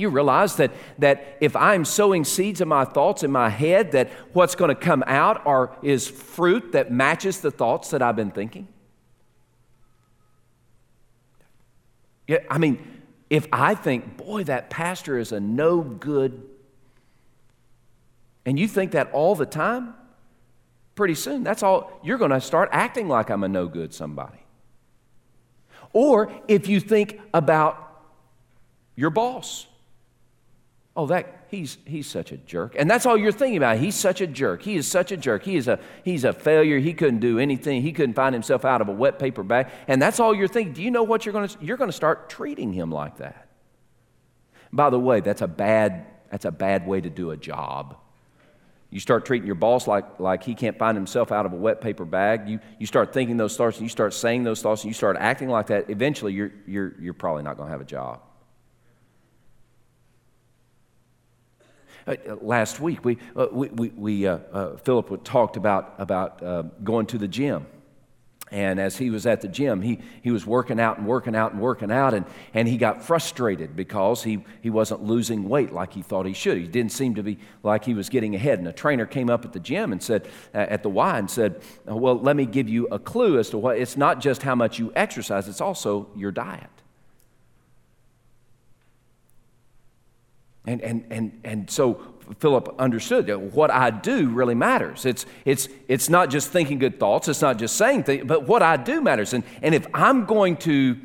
You 0.00 0.08
realize 0.08 0.56
that, 0.56 0.72
that 0.98 1.36
if 1.40 1.54
I'm 1.54 1.84
sowing 1.84 2.24
seeds 2.24 2.60
of 2.60 2.68
my 2.68 2.84
thoughts 2.84 3.22
in 3.22 3.30
my 3.30 3.50
head, 3.50 3.92
that 3.92 4.10
what's 4.32 4.54
going 4.54 4.70
to 4.70 4.74
come 4.74 5.04
out 5.06 5.46
are, 5.46 5.76
is 5.82 6.08
fruit 6.08 6.72
that 6.72 6.90
matches 6.90 7.40
the 7.40 7.50
thoughts 7.50 7.90
that 7.90 8.02
I've 8.02 8.16
been 8.16 8.30
thinking? 8.30 8.66
Yeah, 12.26 12.38
I 12.48 12.58
mean, 12.58 12.78
if 13.28 13.46
I 13.52 13.74
think, 13.74 14.16
boy, 14.16 14.44
that 14.44 14.70
pastor 14.70 15.18
is 15.18 15.32
a 15.32 15.40
no 15.40 15.80
good, 15.80 16.42
and 18.46 18.58
you 18.58 18.66
think 18.66 18.92
that 18.92 19.10
all 19.12 19.34
the 19.34 19.46
time, 19.46 19.94
pretty 20.94 21.14
soon, 21.14 21.44
that's 21.44 21.62
all, 21.62 22.00
you're 22.02 22.18
going 22.18 22.30
to 22.30 22.40
start 22.40 22.68
acting 22.72 23.08
like 23.08 23.30
I'm 23.30 23.44
a 23.44 23.48
no 23.48 23.66
good 23.66 23.92
somebody. 23.92 24.38
Or 25.92 26.32
if 26.46 26.68
you 26.68 26.80
think 26.80 27.20
about 27.34 28.04
your 28.96 29.10
boss, 29.10 29.66
Oh, 30.96 31.06
that 31.06 31.46
he's 31.48 31.78
he's 31.84 32.06
such 32.06 32.32
a 32.32 32.36
jerk. 32.36 32.74
And 32.76 32.90
that's 32.90 33.06
all 33.06 33.16
you're 33.16 33.32
thinking 33.32 33.56
about. 33.56 33.78
He's 33.78 33.94
such 33.94 34.20
a 34.20 34.26
jerk. 34.26 34.62
He 34.62 34.74
is 34.74 34.88
such 34.88 35.12
a 35.12 35.16
jerk. 35.16 35.44
He 35.44 35.56
is 35.56 35.68
a 35.68 35.78
he's 36.04 36.24
a 36.24 36.32
failure. 36.32 36.78
He 36.78 36.94
couldn't 36.94 37.20
do 37.20 37.38
anything. 37.38 37.82
He 37.82 37.92
couldn't 37.92 38.14
find 38.14 38.34
himself 38.34 38.64
out 38.64 38.80
of 38.80 38.88
a 38.88 38.92
wet 38.92 39.18
paper 39.18 39.42
bag. 39.42 39.68
And 39.86 40.02
that's 40.02 40.18
all 40.18 40.34
you're 40.34 40.48
thinking. 40.48 40.74
Do 40.74 40.82
you 40.82 40.90
know 40.90 41.04
what 41.04 41.24
you're 41.24 41.32
going 41.32 41.48
to 41.48 41.58
you're 41.60 41.76
going 41.76 41.90
to 41.90 41.96
start 41.96 42.28
treating 42.28 42.72
him 42.72 42.90
like 42.90 43.18
that? 43.18 43.48
By 44.72 44.90
the 44.90 44.98
way, 44.98 45.20
that's 45.20 45.42
a 45.42 45.48
bad 45.48 46.06
that's 46.30 46.44
a 46.44 46.50
bad 46.50 46.86
way 46.86 47.00
to 47.00 47.10
do 47.10 47.30
a 47.30 47.36
job. 47.36 47.96
You 48.90 48.98
start 48.98 49.24
treating 49.24 49.46
your 49.46 49.54
boss 49.54 49.86
like, 49.86 50.18
like 50.18 50.42
he 50.42 50.54
can't 50.54 50.76
find 50.76 50.96
himself 50.96 51.30
out 51.30 51.46
of 51.46 51.52
a 51.52 51.56
wet 51.56 51.80
paper 51.80 52.04
bag. 52.04 52.48
You, 52.48 52.58
you 52.80 52.86
start 52.86 53.12
thinking 53.12 53.36
those 53.36 53.56
thoughts 53.56 53.76
and 53.76 53.84
you 53.84 53.88
start 53.88 54.12
saying 54.12 54.42
those 54.42 54.62
thoughts 54.62 54.82
and 54.82 54.90
you 54.90 54.94
start 54.94 55.16
acting 55.18 55.48
like 55.48 55.68
that. 55.68 55.90
Eventually, 55.90 56.32
you're, 56.32 56.50
you're, 56.66 56.94
you're 57.00 57.14
probably 57.14 57.44
not 57.44 57.56
going 57.56 57.68
to 57.68 57.70
have 57.70 57.80
a 57.80 57.84
job. 57.84 58.20
Uh, 62.06 62.16
last 62.40 62.80
week, 62.80 63.04
we, 63.04 63.18
uh, 63.36 63.46
we, 63.52 63.68
we, 63.68 63.88
we 63.90 64.26
uh, 64.26 64.38
uh 64.52 64.76
Philip 64.78 65.24
talked 65.24 65.56
about, 65.56 65.94
about 65.98 66.42
uh, 66.42 66.62
going 66.82 67.06
to 67.06 67.18
the 67.18 67.28
gym. 67.28 67.66
And 68.52 68.80
as 68.80 68.96
he 68.96 69.10
was 69.10 69.26
at 69.26 69.42
the 69.42 69.48
gym, 69.48 69.80
he, 69.80 70.00
he 70.22 70.32
was 70.32 70.44
working 70.44 70.80
out 70.80 70.98
and 70.98 71.06
working 71.06 71.36
out 71.36 71.52
and 71.52 71.60
working 71.60 71.92
out, 71.92 72.14
and, 72.14 72.26
and 72.52 72.66
he 72.66 72.78
got 72.78 73.04
frustrated 73.04 73.76
because 73.76 74.24
he, 74.24 74.44
he 74.60 74.70
wasn't 74.70 75.04
losing 75.04 75.48
weight 75.48 75.72
like 75.72 75.92
he 75.92 76.02
thought 76.02 76.26
he 76.26 76.32
should. 76.32 76.58
He 76.58 76.66
didn't 76.66 76.90
seem 76.90 77.14
to 77.14 77.22
be 77.22 77.38
like 77.62 77.84
he 77.84 77.94
was 77.94 78.08
getting 78.08 78.34
ahead. 78.34 78.58
And 78.58 78.66
a 78.66 78.72
trainer 78.72 79.06
came 79.06 79.30
up 79.30 79.44
at 79.44 79.52
the 79.52 79.60
gym 79.60 79.92
and 79.92 80.02
said, 80.02 80.28
at 80.52 80.82
the 80.82 80.90
Y, 80.90 81.18
and 81.18 81.30
said, 81.30 81.62
Well, 81.86 82.18
let 82.18 82.34
me 82.34 82.44
give 82.44 82.68
you 82.68 82.88
a 82.88 82.98
clue 82.98 83.38
as 83.38 83.50
to 83.50 83.58
what 83.58 83.78
it's 83.78 83.96
not 83.96 84.20
just 84.20 84.42
how 84.42 84.56
much 84.56 84.80
you 84.80 84.92
exercise, 84.96 85.46
it's 85.46 85.60
also 85.60 86.08
your 86.16 86.32
diet. 86.32 86.79
And, 90.66 90.80
and, 90.82 91.04
and, 91.10 91.40
and 91.44 91.70
so 91.70 92.00
Philip 92.38 92.74
understood 92.78 93.26
that 93.26 93.40
what 93.40 93.70
I 93.70 93.90
do 93.90 94.28
really 94.28 94.54
matters. 94.54 95.04
It's, 95.04 95.26
it's, 95.44 95.68
it's 95.88 96.08
not 96.08 96.30
just 96.30 96.50
thinking 96.50 96.78
good 96.78 97.00
thoughts, 97.00 97.28
it's 97.28 97.42
not 97.42 97.58
just 97.58 97.76
saying 97.76 98.04
things, 98.04 98.24
but 98.26 98.46
what 98.46 98.62
I 98.62 98.76
do 98.76 99.00
matters. 99.00 99.32
And, 99.32 99.44
and 99.62 99.74
if 99.74 99.86
I'm 99.92 100.26
going 100.26 100.56
to 100.58 100.98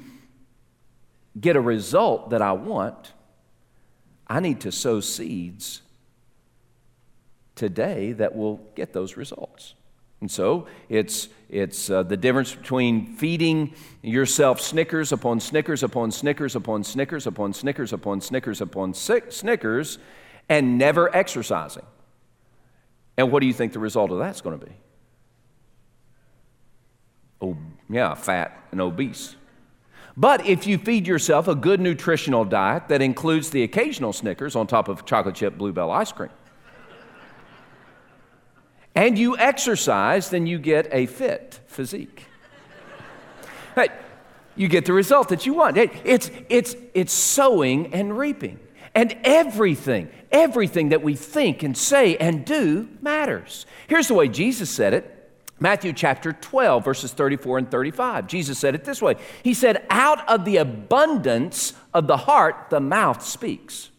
get 1.40 1.56
a 1.56 1.62
result 1.62 2.30
that 2.30 2.42
I 2.42 2.52
want, 2.52 3.14
I 4.28 4.40
need 4.40 4.62
to 4.62 4.72
sow 4.72 5.00
seeds 5.00 5.82
today 7.56 8.12
that 8.14 8.36
will 8.36 8.58
get 8.76 8.94
those 8.94 9.18
results. 9.18 9.74
And 10.26 10.32
so 10.32 10.66
it's, 10.90 11.30
it's 11.50 11.88
uh, 11.88 12.02
the 12.02 12.18
difference 12.18 12.56
between 12.56 13.16
feeding 13.16 13.76
yourself 14.02 14.60
Snickers 14.60 15.12
upon 15.12 15.40
Snickers 15.40 15.84
upon 15.84 16.10
Snickers 16.10 16.56
upon 16.56 16.84
Snickers 16.84 17.28
upon 17.28 17.54
Snickers 17.54 17.94
upon 17.94 18.22
Snickers 18.22 18.60
upon 18.60 18.96
Snickers 18.96 20.00
and 20.50 20.80
never 20.80 21.16
exercising. 21.16 21.86
And 23.16 23.32
what 23.32 23.42
do 23.42 23.46
you 23.46 23.54
think 23.54 23.74
the 23.74 23.78
result 23.78 24.10
of 24.10 24.18
that's 24.18 24.42
going 24.42 24.60
to 24.60 24.66
be? 24.66 24.72
Oh, 27.40 27.56
yeah, 27.88 28.16
fat 28.16 28.64
and 28.72 28.82
obese. 28.82 29.36
But 30.18 30.48
if 30.48 30.66
you 30.66 30.80
feed 30.80 31.06
yourself 31.06 31.48
a 31.48 31.54
good 31.54 31.80
nutritional 31.80 32.46
diet 32.46 32.88
that 32.88 33.04
includes 33.04 33.52
the 33.52 33.62
occasional 33.62 34.12
Snickers 34.12 34.56
on 34.56 34.66
top 34.66 34.88
of 34.88 35.06
chocolate 35.06 35.36
chip 35.36 35.56
Blue 35.56 35.72
Bell 35.72 35.92
ice 35.92 36.12
cream, 36.12 36.32
and 38.96 39.20
you 39.20 39.38
exercise, 39.38 40.30
then 40.30 40.48
you 40.48 40.58
get 40.58 40.88
a 40.92 41.06
fit 41.06 41.60
physique. 41.68 42.26
You 44.56 44.68
get 44.68 44.86
the 44.86 44.94
result 44.94 45.30
that 45.30 45.46
you 45.46 45.54
want. 45.54 45.78
It's, 45.78 46.32
it's, 46.50 46.76
it's 46.94 47.14
sowing 47.14 47.94
and 47.94 48.18
reaping. 48.18 48.60
And 48.94 49.18
everything, 49.26 50.10
everything 50.32 50.90
that 50.90 51.04
we 51.04 51.16
think 51.16 51.64
and 51.64 51.78
say 51.78 52.16
and 52.18 52.46
do 52.46 52.88
matters. 53.02 53.66
Here's 53.88 54.08
the 54.08 54.14
way 54.14 54.30
Jesus 54.30 54.70
said 54.70 54.94
it 54.94 55.12
Matthew 55.60 55.94
chapter 55.94 56.34
12, 56.34 56.84
verses 56.84 57.12
34 57.14 57.58
and 57.60 57.72
35. 57.72 58.28
Jesus 58.28 58.58
said 58.58 58.76
it 58.76 58.86
this 58.86 59.02
way 59.02 59.16
He 59.44 59.54
said, 59.54 59.86
Out 59.90 60.28
of 60.30 60.46
the 60.46 60.58
abundance 60.58 61.74
of 61.94 62.08
the 62.08 62.18
heart, 62.18 62.68
the 62.70 62.80
mouth 62.80 63.22
speaks. 63.22 63.90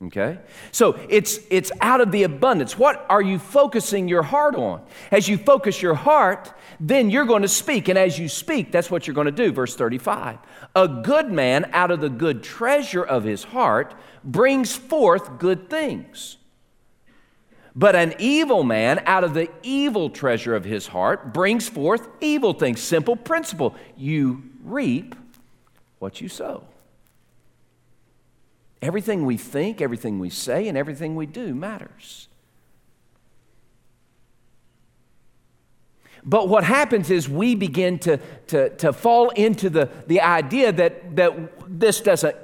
Okay? 0.00 0.38
So 0.70 0.98
it's, 1.08 1.40
it's 1.50 1.72
out 1.80 2.00
of 2.00 2.12
the 2.12 2.22
abundance. 2.22 2.78
What 2.78 3.04
are 3.08 3.20
you 3.20 3.38
focusing 3.38 4.06
your 4.06 4.22
heart 4.22 4.54
on? 4.54 4.82
As 5.10 5.28
you 5.28 5.36
focus 5.36 5.82
your 5.82 5.94
heart, 5.94 6.52
then 6.78 7.10
you're 7.10 7.24
going 7.24 7.42
to 7.42 7.48
speak. 7.48 7.88
And 7.88 7.98
as 7.98 8.16
you 8.16 8.28
speak, 8.28 8.70
that's 8.70 8.90
what 8.90 9.06
you're 9.06 9.14
going 9.14 9.24
to 9.24 9.32
do. 9.32 9.50
Verse 9.50 9.74
35. 9.74 10.38
A 10.76 10.88
good 10.88 11.32
man 11.32 11.68
out 11.72 11.90
of 11.90 12.00
the 12.00 12.08
good 12.08 12.44
treasure 12.44 13.02
of 13.02 13.24
his 13.24 13.42
heart 13.42 13.94
brings 14.22 14.76
forth 14.76 15.38
good 15.38 15.68
things. 15.68 16.36
But 17.74 17.96
an 17.96 18.14
evil 18.18 18.62
man 18.62 19.02
out 19.04 19.24
of 19.24 19.34
the 19.34 19.50
evil 19.62 20.10
treasure 20.10 20.54
of 20.54 20.64
his 20.64 20.86
heart 20.86 21.32
brings 21.32 21.68
forth 21.68 22.08
evil 22.20 22.52
things. 22.52 22.80
Simple 22.80 23.16
principle. 23.16 23.74
You 23.96 24.44
reap 24.62 25.16
what 25.98 26.20
you 26.20 26.28
sow. 26.28 26.64
Everything 28.80 29.26
we 29.26 29.36
think, 29.36 29.80
everything 29.80 30.18
we 30.18 30.30
say, 30.30 30.68
and 30.68 30.78
everything 30.78 31.16
we 31.16 31.26
do 31.26 31.54
matters. 31.54 32.28
But 36.24 36.48
what 36.48 36.64
happens 36.64 37.10
is 37.10 37.28
we 37.28 37.54
begin 37.54 37.98
to, 38.00 38.18
to, 38.48 38.70
to 38.76 38.92
fall 38.92 39.30
into 39.30 39.70
the, 39.70 39.88
the 40.06 40.20
idea 40.20 40.72
that, 40.72 41.16
that 41.16 41.52
this 41.68 42.00
doesn't 42.00 42.36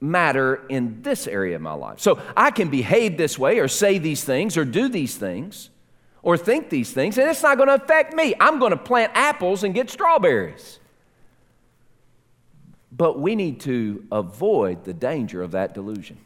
matter 0.00 0.66
in 0.68 1.02
this 1.02 1.26
area 1.26 1.56
of 1.56 1.62
my 1.62 1.72
life. 1.72 2.00
So 2.00 2.20
I 2.36 2.50
can 2.50 2.68
behave 2.68 3.16
this 3.16 3.38
way, 3.38 3.58
or 3.58 3.68
say 3.68 3.98
these 3.98 4.24
things, 4.24 4.56
or 4.56 4.64
do 4.64 4.88
these 4.88 5.16
things, 5.16 5.70
or 6.22 6.36
think 6.36 6.70
these 6.70 6.92
things, 6.92 7.18
and 7.18 7.28
it's 7.28 7.42
not 7.42 7.56
going 7.56 7.68
to 7.68 7.74
affect 7.74 8.14
me. 8.14 8.34
I'm 8.38 8.58
going 8.58 8.70
to 8.70 8.76
plant 8.76 9.12
apples 9.14 9.64
and 9.64 9.74
get 9.74 9.90
strawberries. 9.90 10.78
But 13.02 13.18
we 13.18 13.34
need 13.34 13.58
to 13.62 14.06
avoid 14.12 14.84
the 14.84 14.92
danger 14.92 15.42
of 15.42 15.50
that 15.50 15.74
delusion. 15.74 16.18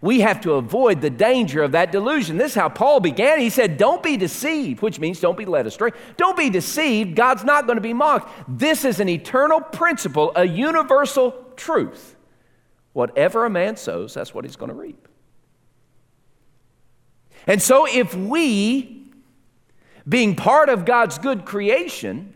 We 0.00 0.20
have 0.20 0.40
to 0.42 0.52
avoid 0.52 1.00
the 1.00 1.10
danger 1.10 1.64
of 1.64 1.72
that 1.72 1.90
delusion. 1.90 2.36
This 2.36 2.52
is 2.52 2.54
how 2.54 2.68
Paul 2.68 3.00
began. 3.00 3.40
He 3.40 3.50
said, 3.50 3.76
Don't 3.76 4.04
be 4.04 4.16
deceived, 4.16 4.82
which 4.82 5.00
means 5.00 5.18
don't 5.18 5.36
be 5.36 5.46
led 5.46 5.66
astray. 5.66 5.90
Don't 6.16 6.36
be 6.36 6.48
deceived. 6.48 7.16
God's 7.16 7.42
not 7.42 7.66
going 7.66 7.74
to 7.74 7.82
be 7.82 7.92
mocked. 7.92 8.32
This 8.46 8.84
is 8.84 9.00
an 9.00 9.08
eternal 9.08 9.60
principle, 9.60 10.30
a 10.36 10.44
universal 10.44 11.32
truth. 11.56 12.14
Whatever 12.92 13.44
a 13.44 13.50
man 13.50 13.76
sows, 13.76 14.14
that's 14.14 14.32
what 14.32 14.44
he's 14.44 14.54
going 14.54 14.70
to 14.70 14.76
reap. 14.76 15.08
And 17.48 17.60
so 17.60 17.84
if 17.84 18.14
we 18.14 19.10
being 20.08 20.36
part 20.36 20.68
of 20.68 20.84
God's 20.84 21.18
good 21.18 21.44
creation, 21.44 22.35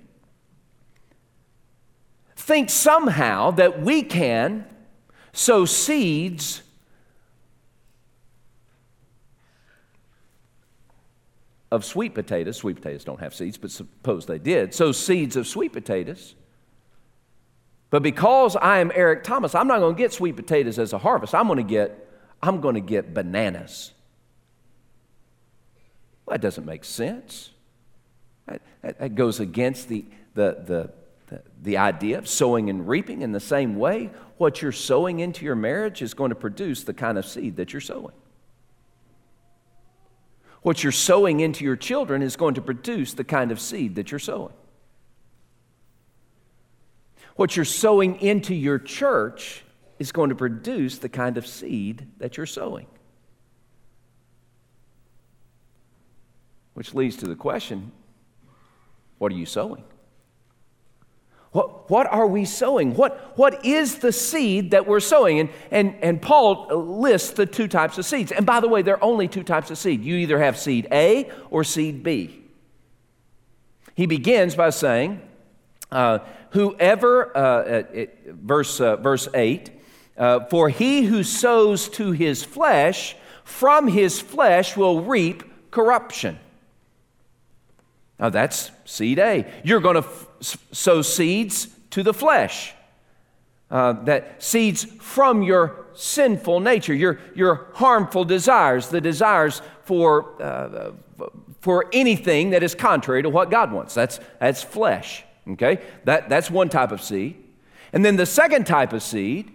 think 2.41 2.71
somehow 2.71 3.53
that 3.53 3.83
we 3.83 4.03
can 4.03 4.65
sow 5.33 5.65
seeds 5.65 6.63
of 11.71 11.85
sweet 11.85 12.15
potatoes. 12.15 12.57
Sweet 12.57 12.77
potatoes 12.77 13.05
don't 13.05 13.21
have 13.21 13.35
seeds, 13.35 13.57
but 13.57 13.71
suppose 13.71 14.27
they 14.27 14.39
did. 14.39 14.75
Sow 14.75 14.93
seeds 14.93 15.37
of 15.37 15.47
sweet 15.47 15.73
potatoes. 15.73 16.35
But 17.91 18.03
because 18.03 18.57
I 18.57 18.79
am 18.79 18.93
Eric 18.95 19.25
Thomas, 19.25 19.55
I'm 19.55 19.67
not 19.67 19.81
going 19.81 19.95
to 19.95 19.99
get 19.99 20.13
sweet 20.13 20.37
potatoes 20.37 20.79
as 20.79 20.93
a 20.93 20.99
harvest. 20.99 21.35
I'm 21.35 21.47
going 21.47 21.59
to 21.59 21.63
get 21.63 22.07
I'm 22.43 22.61
going 22.61 22.75
to 22.75 22.81
get 22.81 23.13
bananas. 23.13 23.93
Well, 26.25 26.35
that 26.35 26.41
doesn't 26.41 26.65
make 26.65 26.85
sense. 26.85 27.51
That, 28.47 28.63
that, 28.83 28.99
that 28.99 29.15
goes 29.15 29.41
against 29.41 29.89
the, 29.89 30.05
the, 30.35 30.63
the, 30.67 30.91
the, 31.63 31.77
idea 31.77 32.19
of 32.19 32.29
sowing 32.29 32.71
and 32.71 32.89
reaping 32.89 33.23
in 33.23 33.33
the 33.33 33.41
same 33.41 33.77
way. 33.77 34.11
What 34.37 34.63
you're 34.63 34.73
sowing 34.73 35.21
into 35.21 35.45
your 35.45 35.55
marriage 35.55 36.03
is 36.03 36.15
going 36.15 36.31
to 36.31 36.35
produce 36.35 36.85
the 36.85 36.95
kind 36.95 37.19
of 37.19 37.27
seed 37.27 37.57
that 37.57 37.73
you're 37.73 37.81
sowing. 37.81 38.15
What 40.63 40.83
you're 40.83 40.93
sowing 40.93 41.41
into 41.41 41.65
your 41.65 41.77
children 41.77 42.23
is 42.23 42.37
going 42.37 42.55
to 42.55 42.61
produce 42.61 43.15
the 43.15 43.25
kind 43.25 43.51
of 43.51 43.61
seed 43.61 43.95
that 43.95 44.11
you're 44.11 44.19
sowing. 44.19 44.53
What 47.37 47.57
you're 47.57 47.65
sowing 47.65 48.21
into 48.21 48.55
your 48.55 48.79
church 48.79 49.65
is 49.99 50.13
going 50.13 50.31
to 50.31 50.37
produce 50.37 50.99
the 50.99 51.09
kind 51.09 51.39
of 51.39 51.47
seed 51.47 52.07
that 52.19 52.37
you're 52.37 52.47
sowing. 52.47 52.87
Which 56.75 56.95
leads 56.95 57.17
to 57.19 57.27
the 57.27 57.37
question 57.37 57.93
what 59.19 59.33
are 59.33 59.37
you 59.37 59.47
sowing? 59.47 59.85
What, 61.53 61.91
what 61.91 62.07
are 62.07 62.27
we 62.27 62.45
sowing? 62.45 62.95
What, 62.95 63.37
what 63.37 63.65
is 63.65 63.99
the 63.99 64.13
seed 64.13 64.71
that 64.71 64.87
we're 64.87 65.01
sowing? 65.01 65.41
And, 65.41 65.51
and, 65.73 65.97
and 66.01 66.23
Paul 66.23 66.69
lists 66.69 67.31
the 67.31 67.47
two 67.47 67.67
types 67.67 67.99
of 67.99 68.05
seeds. 68.05 68.31
And 68.31 68.47
by 68.47 68.61
the 68.61 68.69
way, 68.69 68.83
there 68.83 68.95
are 68.95 69.03
only 69.03 69.27
two 69.27 69.43
types 69.43 69.71
of 69.71 69.79
seed. 69.79 70.05
You 70.05 70.17
either 70.17 70.39
have 70.39 70.57
seed 70.57 70.87
A 70.93 71.31
or 71.51 71.65
seed 71.65 72.05
B. 72.05 72.39
He 73.97 74.07
begins 74.07 74.55
by 74.55 74.71
saying, 74.71 75.21
uh, 75.91 76.21
Whoever, 76.51 77.37
uh, 77.37 77.63
it, 77.93 78.19
verse, 78.27 78.81
uh, 78.81 78.97
verse 78.97 79.29
8, 79.33 79.71
uh, 80.17 80.41
for 80.47 80.69
he 80.69 81.03
who 81.03 81.23
sows 81.23 81.89
to 81.91 82.13
his 82.13 82.43
flesh, 82.43 83.17
from 83.45 83.89
his 83.89 84.21
flesh 84.21 84.77
will 84.77 85.03
reap 85.03 85.45
corruption. 85.71 86.39
Now 88.21 88.29
that's 88.29 88.71
seed 88.85 89.19
A. 89.19 89.51
You're 89.65 89.81
going 89.81 90.01
to 90.01 90.09
f- 90.09 90.59
sow 90.73 91.03
seeds 91.03 91.67
to 91.91 92.03
the 92.03 92.15
flesh. 92.15 92.75
Uh, 93.71 93.93
that 94.05 94.43
seeds 94.43 94.85
from 94.85 95.43
your 95.43 95.87
sinful 95.95 96.59
nature, 96.59 96.93
your, 96.93 97.21
your 97.37 97.69
harmful 97.75 98.25
desires, 98.25 98.89
the 98.89 99.01
desires 99.01 99.63
for, 99.85 100.43
uh, 100.43 100.91
for 101.61 101.87
anything 101.93 102.51
that 102.51 102.65
is 102.65 102.75
contrary 102.75 103.23
to 103.23 103.31
what 103.31 103.49
God 103.49 103.71
wants. 103.71 103.95
That's, 103.95 104.19
that's 104.41 104.63
flesh. 104.63 105.25
Okay? 105.49 105.81
That, 106.05 106.29
that's 106.29 106.51
one 106.51 106.69
type 106.69 106.91
of 106.91 107.01
seed. 107.01 107.37
And 107.93 108.05
then 108.05 108.17
the 108.17 108.27
second 108.27 108.67
type 108.67 108.93
of 108.93 109.03
seed 109.03 109.53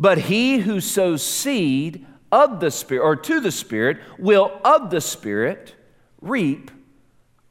but 0.00 0.16
he 0.16 0.60
who 0.60 0.80
sows 0.80 1.22
seed 1.22 2.06
of 2.32 2.58
the 2.58 2.70
Spirit, 2.70 3.02
or 3.02 3.16
to 3.16 3.38
the 3.38 3.52
Spirit, 3.52 3.98
will 4.18 4.58
of 4.64 4.88
the 4.88 5.00
Spirit 5.02 5.74
reap 6.22 6.70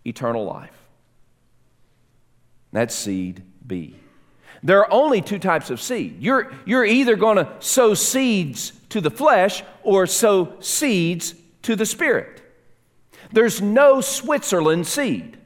eternal 0.10 0.46
life. 0.46 0.76
That's 2.74 2.94
seed 2.94 3.44
B. 3.66 3.96
There 4.62 4.80
are 4.80 4.92
only 4.92 5.22
two 5.22 5.40
types 5.40 5.70
of 5.70 5.80
seed. 5.80 6.22
You're, 6.22 6.52
you're 6.66 6.86
either 6.86 7.16
going 7.16 7.38
to 7.38 7.50
sow 7.60 7.94
seeds 7.94 8.74
to 8.90 9.00
the 9.00 9.12
flesh 9.12 9.64
or 9.84 10.06
sow 10.06 10.60
seeds 10.60 11.34
to 11.62 11.76
the 11.76 11.86
Spirit. 11.86 12.42
There's 13.32 13.62
no 13.62 14.02
Switzerland 14.02 14.88
seed. 14.88 15.38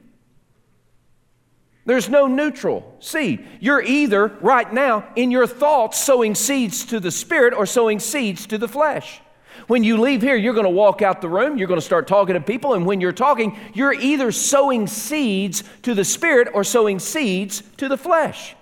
There's 1.86 2.08
no 2.08 2.26
neutral 2.26 2.96
seed. 3.00 3.46
You're 3.60 3.82
either, 3.82 4.28
right 4.40 4.72
now, 4.72 5.06
in 5.16 5.30
your 5.30 5.46
thoughts, 5.46 6.00
sowing 6.02 6.34
seeds 6.34 6.86
to 6.86 6.98
the 6.98 7.10
spirit 7.10 7.52
or 7.52 7.66
sowing 7.66 8.00
seeds 8.00 8.46
to 8.46 8.56
the 8.56 8.68
flesh. 8.68 9.20
When 9.66 9.84
you 9.84 10.00
leave 10.00 10.22
here, 10.22 10.36
you're 10.36 10.54
going 10.54 10.64
to 10.64 10.70
walk 10.70 11.02
out 11.02 11.20
the 11.20 11.28
room, 11.28 11.56
you're 11.56 11.68
going 11.68 11.80
to 11.80 11.84
start 11.84 12.06
talking 12.06 12.34
to 12.34 12.40
people, 12.40 12.74
and 12.74 12.84
when 12.84 13.00
you're 13.00 13.12
talking, 13.12 13.58
you're 13.72 13.92
either 13.92 14.32
sowing 14.32 14.86
seeds 14.86 15.64
to 15.82 15.94
the 15.94 16.04
spirit 16.04 16.48
or 16.52 16.64
sowing 16.64 16.98
seeds 16.98 17.62
to 17.78 17.88
the 17.88 17.96
flesh. 17.96 18.54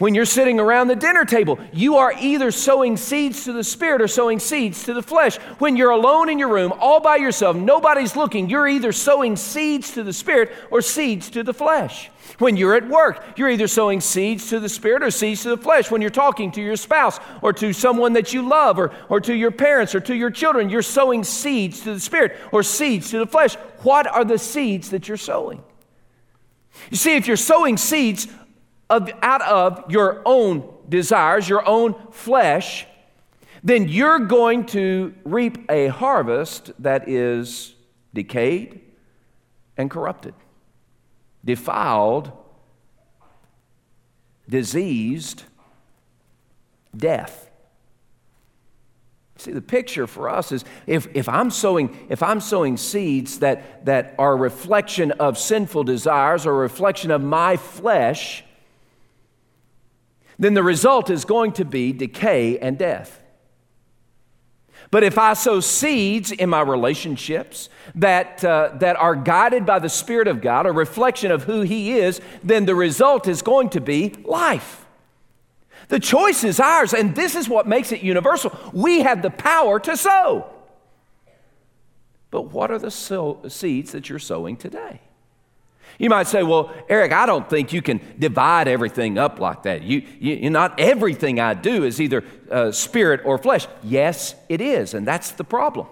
When 0.00 0.14
you're 0.14 0.24
sitting 0.24 0.58
around 0.58 0.88
the 0.88 0.96
dinner 0.96 1.26
table, 1.26 1.58
you 1.74 1.96
are 1.96 2.14
either 2.18 2.50
sowing 2.52 2.96
seeds 2.96 3.44
to 3.44 3.52
the 3.52 3.62
spirit 3.62 4.00
or 4.00 4.08
sowing 4.08 4.38
seeds 4.38 4.84
to 4.84 4.94
the 4.94 5.02
flesh. 5.02 5.36
When 5.58 5.76
you're 5.76 5.90
alone 5.90 6.30
in 6.30 6.38
your 6.38 6.48
room, 6.48 6.72
all 6.80 7.00
by 7.00 7.16
yourself, 7.16 7.54
nobody's 7.54 8.16
looking, 8.16 8.48
you're 8.48 8.66
either 8.66 8.92
sowing 8.92 9.36
seeds 9.36 9.92
to 9.92 10.02
the 10.02 10.14
spirit 10.14 10.52
or 10.70 10.80
seeds 10.80 11.28
to 11.30 11.42
the 11.42 11.52
flesh. 11.52 12.10
When 12.38 12.56
you're 12.56 12.76
at 12.76 12.88
work, 12.88 13.22
you're 13.36 13.50
either 13.50 13.68
sowing 13.68 14.00
seeds 14.00 14.48
to 14.48 14.58
the 14.58 14.70
spirit 14.70 15.02
or 15.02 15.10
seeds 15.10 15.42
to 15.42 15.50
the 15.50 15.58
flesh. 15.58 15.90
When 15.90 16.00
you're 16.00 16.08
talking 16.08 16.50
to 16.52 16.62
your 16.62 16.76
spouse 16.76 17.20
or 17.42 17.52
to 17.52 17.74
someone 17.74 18.14
that 18.14 18.32
you 18.32 18.48
love 18.48 18.78
or, 18.78 18.92
or 19.10 19.20
to 19.20 19.34
your 19.34 19.50
parents 19.50 19.94
or 19.94 20.00
to 20.00 20.16
your 20.16 20.30
children, 20.30 20.70
you're 20.70 20.80
sowing 20.80 21.24
seeds 21.24 21.82
to 21.82 21.92
the 21.92 22.00
spirit 22.00 22.38
or 22.52 22.62
seeds 22.62 23.10
to 23.10 23.18
the 23.18 23.26
flesh. 23.26 23.54
What 23.82 24.06
are 24.06 24.24
the 24.24 24.38
seeds 24.38 24.88
that 24.90 25.08
you're 25.08 25.18
sowing? 25.18 25.62
You 26.90 26.96
see, 26.96 27.16
if 27.16 27.26
you're 27.26 27.36
sowing 27.36 27.76
seeds 27.76 28.28
of, 28.90 29.10
out 29.22 29.40
of 29.42 29.90
your 29.90 30.20
own 30.26 30.68
desires, 30.88 31.48
your 31.48 31.66
own 31.66 31.94
flesh, 32.10 32.86
then 33.62 33.88
you're 33.88 34.18
going 34.18 34.66
to 34.66 35.14
reap 35.24 35.70
a 35.70 35.88
harvest 35.88 36.72
that 36.80 37.08
is 37.08 37.74
decayed 38.12 38.80
and 39.76 39.90
corrupted, 39.90 40.34
defiled, 41.44 42.32
diseased, 44.48 45.44
death. 46.96 47.50
See, 49.36 49.52
the 49.52 49.62
picture 49.62 50.06
for 50.06 50.28
us 50.28 50.52
is 50.52 50.64
if, 50.86 51.08
if, 51.14 51.28
I'm 51.28 51.50
sowing, 51.50 51.96
if 52.10 52.22
I'm 52.22 52.40
sowing 52.40 52.76
seeds 52.76 53.38
that, 53.38 53.86
that 53.86 54.14
are 54.18 54.32
a 54.32 54.36
reflection 54.36 55.12
of 55.12 55.38
sinful 55.38 55.84
desires 55.84 56.44
or 56.44 56.52
a 56.52 56.58
reflection 56.58 57.10
of 57.10 57.22
my 57.22 57.56
flesh, 57.56 58.44
then 60.40 60.54
the 60.54 60.62
result 60.62 61.10
is 61.10 61.24
going 61.24 61.52
to 61.52 61.64
be 61.66 61.92
decay 61.92 62.58
and 62.58 62.78
death. 62.78 63.20
But 64.90 65.04
if 65.04 65.18
I 65.18 65.34
sow 65.34 65.60
seeds 65.60 66.32
in 66.32 66.48
my 66.48 66.62
relationships 66.62 67.68
that, 67.94 68.42
uh, 68.42 68.70
that 68.76 68.96
are 68.96 69.14
guided 69.14 69.66
by 69.66 69.78
the 69.78 69.90
Spirit 69.90 70.26
of 70.26 70.40
God, 70.40 70.66
a 70.66 70.72
reflection 70.72 71.30
of 71.30 71.44
who 71.44 71.60
He 71.60 71.92
is, 71.92 72.20
then 72.42 72.64
the 72.64 72.74
result 72.74 73.28
is 73.28 73.42
going 73.42 73.68
to 73.70 73.80
be 73.80 74.14
life. 74.24 74.86
The 75.88 76.00
choice 76.00 76.42
is 76.42 76.58
ours, 76.58 76.94
and 76.94 77.14
this 77.14 77.36
is 77.36 77.48
what 77.48 77.68
makes 77.68 77.92
it 77.92 78.00
universal. 78.00 78.58
We 78.72 79.00
have 79.00 79.22
the 79.22 79.30
power 79.30 79.78
to 79.80 79.96
sow. 79.96 80.50
But 82.30 82.50
what 82.52 82.70
are 82.70 82.78
the 82.78 82.90
sow- 82.90 83.42
seeds 83.46 83.92
that 83.92 84.08
you're 84.08 84.18
sowing 84.18 84.56
today? 84.56 85.02
You 86.00 86.08
might 86.08 86.28
say, 86.28 86.42
well, 86.42 86.72
Eric, 86.88 87.12
I 87.12 87.26
don't 87.26 87.48
think 87.50 87.74
you 87.74 87.82
can 87.82 88.00
divide 88.18 88.68
everything 88.68 89.18
up 89.18 89.38
like 89.38 89.64
that. 89.64 89.82
You, 89.82 90.02
you, 90.18 90.48
not 90.48 90.80
everything 90.80 91.38
I 91.38 91.52
do 91.52 91.84
is 91.84 92.00
either 92.00 92.24
uh, 92.50 92.72
spirit 92.72 93.20
or 93.26 93.36
flesh. 93.36 93.66
Yes, 93.82 94.34
it 94.48 94.62
is, 94.62 94.94
and 94.94 95.06
that's 95.06 95.32
the 95.32 95.44
problem. 95.44 95.86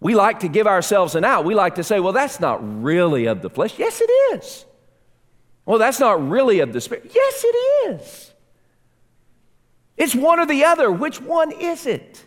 We 0.00 0.14
like 0.14 0.40
to 0.40 0.48
give 0.48 0.66
ourselves 0.66 1.14
an 1.14 1.26
out. 1.26 1.44
We 1.44 1.54
like 1.54 1.74
to 1.74 1.84
say, 1.84 2.00
well, 2.00 2.14
that's 2.14 2.40
not 2.40 2.82
really 2.82 3.26
of 3.26 3.42
the 3.42 3.50
flesh. 3.50 3.78
Yes, 3.78 4.00
it 4.00 4.10
is. 4.32 4.64
Well, 5.66 5.78
that's 5.78 6.00
not 6.00 6.26
really 6.26 6.60
of 6.60 6.72
the 6.72 6.80
spirit. 6.80 7.10
Yes, 7.14 7.44
it 7.44 7.56
is. 7.90 8.32
It's 9.98 10.14
one 10.14 10.40
or 10.40 10.46
the 10.46 10.64
other. 10.64 10.90
Which 10.90 11.20
one 11.20 11.52
is 11.52 11.84
it? 11.84 12.24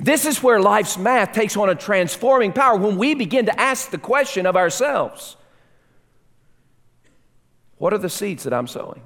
This 0.00 0.24
is 0.24 0.42
where 0.42 0.60
life's 0.60 0.96
math 0.96 1.32
takes 1.32 1.56
on 1.58 1.68
a 1.68 1.74
transforming 1.74 2.54
power 2.54 2.76
when 2.76 2.96
we 2.96 3.14
begin 3.14 3.46
to 3.46 3.60
ask 3.60 3.90
the 3.90 3.98
question 3.98 4.46
of 4.46 4.56
ourselves 4.56 5.36
What 7.76 7.92
are 7.92 7.98
the 7.98 8.08
seeds 8.08 8.44
that 8.44 8.54
I'm 8.54 8.66
sowing? 8.66 9.02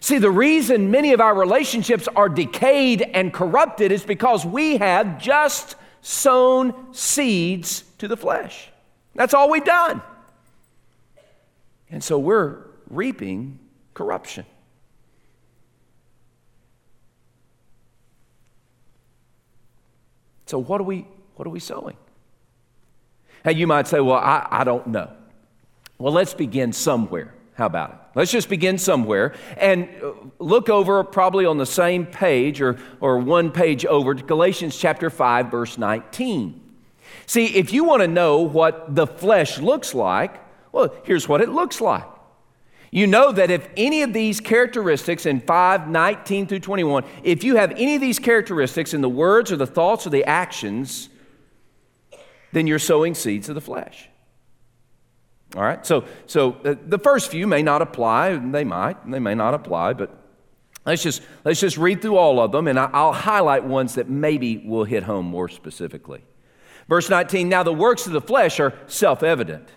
See, 0.00 0.18
the 0.18 0.30
reason 0.30 0.90
many 0.90 1.12
of 1.12 1.20
our 1.20 1.34
relationships 1.34 2.08
are 2.14 2.28
decayed 2.28 3.02
and 3.02 3.32
corrupted 3.32 3.90
is 3.90 4.04
because 4.04 4.44
we 4.44 4.76
have 4.76 5.20
just 5.20 5.76
sown 6.00 6.92
seeds 6.92 7.84
to 7.98 8.08
the 8.08 8.16
flesh. 8.16 8.70
That's 9.14 9.34
all 9.34 9.50
we've 9.50 9.64
done. 9.64 10.02
And 11.90 12.02
so 12.04 12.18
we're 12.18 12.58
reaping 12.88 13.58
corruption. 13.94 14.44
So, 20.46 20.58
what 20.58 20.80
are 20.80 20.84
we, 20.84 21.06
What 21.36 21.46
are 21.46 21.50
we 21.50 21.60
sowing? 21.60 21.96
Now, 23.44 23.50
you 23.50 23.66
might 23.66 23.86
say, 23.86 24.00
well, 24.00 24.16
I, 24.16 24.46
I 24.50 24.64
don't 24.64 24.86
know. 24.86 25.10
Well, 25.98 26.12
let's 26.12 26.34
begin 26.34 26.72
somewhere. 26.72 27.34
How 27.54 27.66
about 27.66 27.90
it? 27.90 27.96
Let's 28.16 28.32
just 28.32 28.48
begin 28.48 28.78
somewhere 28.78 29.34
and 29.56 29.88
uh, 30.02 30.12
look 30.38 30.68
over 30.68 31.04
probably 31.04 31.46
on 31.46 31.58
the 31.58 31.66
same 31.66 32.06
page 32.06 32.60
or, 32.60 32.78
or 33.00 33.18
one 33.18 33.52
page 33.52 33.84
over 33.86 34.14
to 34.14 34.22
Galatians 34.22 34.76
chapter 34.76 35.08
5, 35.08 35.50
verse 35.50 35.78
19. 35.78 36.60
See, 37.26 37.46
if 37.46 37.72
you 37.72 37.84
want 37.84 38.02
to 38.02 38.08
know 38.08 38.40
what 38.40 38.94
the 38.94 39.06
flesh 39.06 39.58
looks 39.58 39.94
like, 39.94 40.40
well, 40.72 40.94
here's 41.04 41.28
what 41.28 41.40
it 41.40 41.48
looks 41.48 41.80
like. 41.80 42.04
You 42.94 43.08
know 43.08 43.32
that 43.32 43.50
if 43.50 43.68
any 43.76 44.02
of 44.02 44.12
these 44.12 44.38
characteristics 44.38 45.26
in 45.26 45.40
5, 45.40 45.88
19 45.88 46.46
through 46.46 46.60
21, 46.60 47.02
if 47.24 47.42
you 47.42 47.56
have 47.56 47.72
any 47.72 47.96
of 47.96 48.00
these 48.00 48.20
characteristics 48.20 48.94
in 48.94 49.00
the 49.00 49.08
words 49.08 49.50
or 49.50 49.56
the 49.56 49.66
thoughts 49.66 50.06
or 50.06 50.10
the 50.10 50.22
actions, 50.22 51.08
then 52.52 52.68
you're 52.68 52.78
sowing 52.78 53.16
seeds 53.16 53.48
of 53.48 53.56
the 53.56 53.60
flesh. 53.60 54.08
All 55.56 55.62
right? 55.62 55.84
So, 55.84 56.04
so 56.26 56.52
uh, 56.64 56.76
the 56.86 57.00
first 57.00 57.32
few 57.32 57.48
may 57.48 57.62
not 57.64 57.82
apply. 57.82 58.36
They 58.36 58.62
might, 58.62 59.10
they 59.10 59.18
may 59.18 59.34
not 59.34 59.54
apply, 59.54 59.94
but 59.94 60.16
let's 60.86 61.02
just, 61.02 61.20
let's 61.44 61.58
just 61.58 61.76
read 61.76 62.00
through 62.00 62.16
all 62.16 62.38
of 62.38 62.52
them, 62.52 62.68
and 62.68 62.78
I'll 62.78 63.12
highlight 63.12 63.64
ones 63.64 63.96
that 63.96 64.08
maybe 64.08 64.58
will 64.58 64.84
hit 64.84 65.02
home 65.02 65.26
more 65.26 65.48
specifically. 65.48 66.22
Verse 66.88 67.10
19 67.10 67.48
Now 67.48 67.64
the 67.64 67.72
works 67.72 68.06
of 68.06 68.12
the 68.12 68.20
flesh 68.20 68.60
are 68.60 68.72
self 68.86 69.24
evident, 69.24 69.68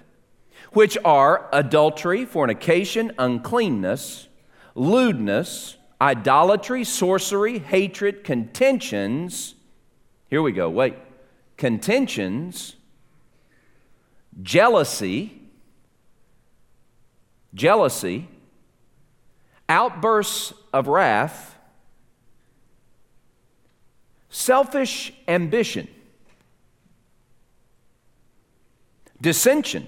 which 0.72 0.98
are 1.06 1.50
adultery, 1.52 2.26
fornication, 2.26 3.12
uncleanness, 3.18 4.28
lewdness, 4.76 5.78
idolatry, 6.00 6.84
sorcery, 6.84 7.60
hatred, 7.60 8.24
contentions. 8.24 9.56
Here 10.30 10.42
we 10.42 10.52
go, 10.52 10.70
wait. 10.70 10.96
Contentions, 11.58 12.76
jealousy, 14.42 15.42
jealousy, 17.54 18.28
outbursts 19.68 20.54
of 20.74 20.88
wrath, 20.88 21.58
selfish 24.30 25.14
ambition, 25.28 25.88
dissension, 29.20 29.88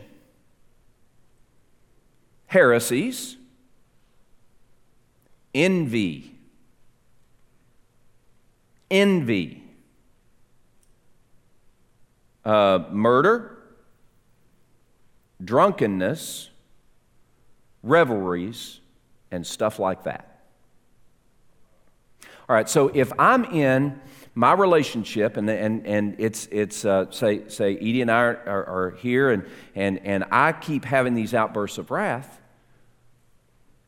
heresies, 2.49 3.37
envy, 5.53 6.35
envy, 8.89 9.63
uh, 12.43 12.79
murder, 12.89 13.55
drunkenness, 15.43 16.49
revelries, 17.83 18.79
and 19.29 19.45
stuff 19.45 19.77
like 19.77 20.03
that. 20.05 20.41
All 22.49 22.55
right, 22.55 22.67
so 22.67 22.87
if 22.87 23.11
I'm 23.19 23.45
in 23.45 24.01
my 24.33 24.53
relationship, 24.53 25.37
and, 25.37 25.47
and, 25.47 25.85
and 25.85 26.15
it's, 26.17 26.47
it's 26.51 26.83
uh, 26.83 27.11
say, 27.11 27.47
say 27.47 27.75
Edie 27.75 28.01
and 28.01 28.09
I 28.09 28.21
are, 28.21 28.43
are, 28.47 28.65
are, 28.65 28.91
here, 28.91 29.29
and, 29.29 29.45
and, 29.75 29.99
and 29.99 30.25
I 30.31 30.53
keep 30.53 30.83
having 30.83 31.13
these 31.13 31.35
outbursts 31.35 31.77
of 31.77 31.91
wrath, 31.91 32.38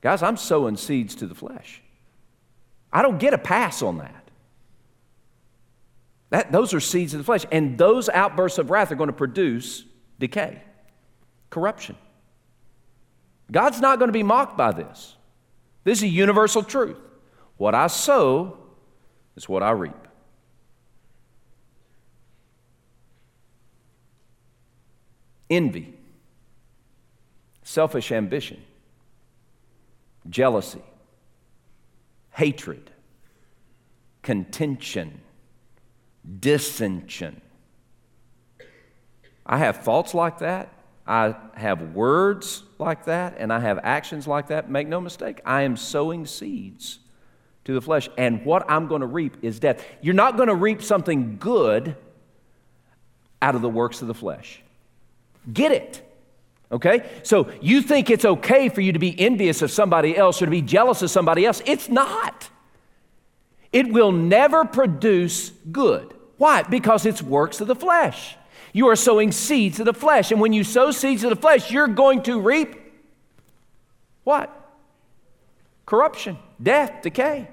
guys, 0.01 0.21
I'm 0.23 0.37
sowing 0.37 0.77
seeds 0.77 1.15
to 1.15 1.27
the 1.27 1.35
flesh. 1.35 1.81
I 2.91 3.01
don't 3.01 3.19
get 3.19 3.33
a 3.33 3.37
pass 3.37 3.81
on 3.81 3.99
that. 3.99 4.29
that 6.29 6.51
those 6.51 6.73
are 6.73 6.79
seeds 6.79 7.13
of 7.13 7.19
the 7.19 7.23
flesh. 7.23 7.45
And 7.51 7.77
those 7.77 8.09
outbursts 8.09 8.57
of 8.57 8.69
wrath 8.69 8.91
are 8.91 8.95
going 8.95 9.07
to 9.07 9.13
produce 9.13 9.85
decay, 10.19 10.61
corruption. 11.49 11.95
God's 13.51 13.81
not 13.81 13.99
going 13.99 14.09
to 14.09 14.13
be 14.13 14.23
mocked 14.23 14.57
by 14.57 14.71
this. 14.71 15.15
This 15.83 15.99
is 15.99 16.03
a 16.03 16.07
universal 16.07 16.63
truth. 16.63 16.97
What 17.57 17.75
I 17.75 17.87
sow 17.87 18.57
is 19.35 19.47
what 19.47 19.61
I 19.61 19.71
reap. 19.71 19.93
Envy, 25.49 25.93
selfish 27.63 28.11
ambition, 28.11 28.63
jealousy, 30.29 30.83
hatred, 32.31 32.91
contention, 34.21 35.21
dissension. 36.39 37.41
I 39.45 39.57
have 39.57 39.83
faults 39.83 40.13
like 40.13 40.39
that. 40.39 40.73
I 41.07 41.35
have 41.55 41.93
words 41.93 42.63
like 42.77 43.05
that 43.05 43.35
and 43.37 43.51
I 43.51 43.59
have 43.59 43.79
actions 43.83 44.27
like 44.27 44.47
that, 44.47 44.69
make 44.69 44.87
no 44.87 45.01
mistake, 45.01 45.41
I 45.45 45.63
am 45.63 45.75
sowing 45.75 46.25
seeds 46.25 46.99
to 47.65 47.73
the 47.73 47.81
flesh. 47.81 48.07
And 48.17 48.45
what 48.45 48.69
I'm 48.69 48.87
going 48.87 49.01
to 49.01 49.07
reap 49.07 49.37
is 49.41 49.59
death. 49.59 49.85
You're 50.01 50.13
not 50.13 50.37
going 50.37 50.47
to 50.47 50.55
reap 50.55 50.81
something 50.81 51.37
good 51.37 51.95
out 53.41 53.55
of 53.55 53.61
the 53.61 53.69
works 53.69 54.01
of 54.01 54.07
the 54.07 54.13
flesh. 54.13 54.61
Get 55.51 55.71
it. 55.71 56.07
Okay? 56.71 57.09
So 57.23 57.51
you 57.61 57.81
think 57.81 58.09
it's 58.09 58.25
okay 58.25 58.69
for 58.69 58.81
you 58.81 58.93
to 58.93 58.99
be 58.99 59.19
envious 59.19 59.61
of 59.61 59.71
somebody 59.71 60.15
else 60.15 60.41
or 60.41 60.45
to 60.45 60.51
be 60.51 60.61
jealous 60.61 61.01
of 61.01 61.11
somebody 61.11 61.45
else. 61.45 61.61
It's 61.65 61.89
not. 61.89 62.49
It 63.73 63.91
will 63.91 64.11
never 64.11 64.65
produce 64.65 65.51
good. 65.71 66.13
Why? 66.37 66.63
Because 66.63 67.05
it's 67.05 67.21
works 67.21 67.61
of 67.61 67.67
the 67.67 67.75
flesh. 67.75 68.35
You 68.73 68.87
are 68.87 68.95
sowing 68.95 69.31
seeds 69.31 69.79
of 69.79 69.85
the 69.85 69.93
flesh. 69.93 70.31
And 70.31 70.39
when 70.39 70.53
you 70.53 70.63
sow 70.63 70.91
seeds 70.91 71.23
of 71.23 71.29
the 71.29 71.35
flesh, 71.35 71.71
you're 71.71 71.87
going 71.87 72.23
to 72.23 72.39
reap 72.39 72.77
what? 74.23 74.57
Corruption, 75.85 76.37
death, 76.61 77.01
decay. 77.01 77.47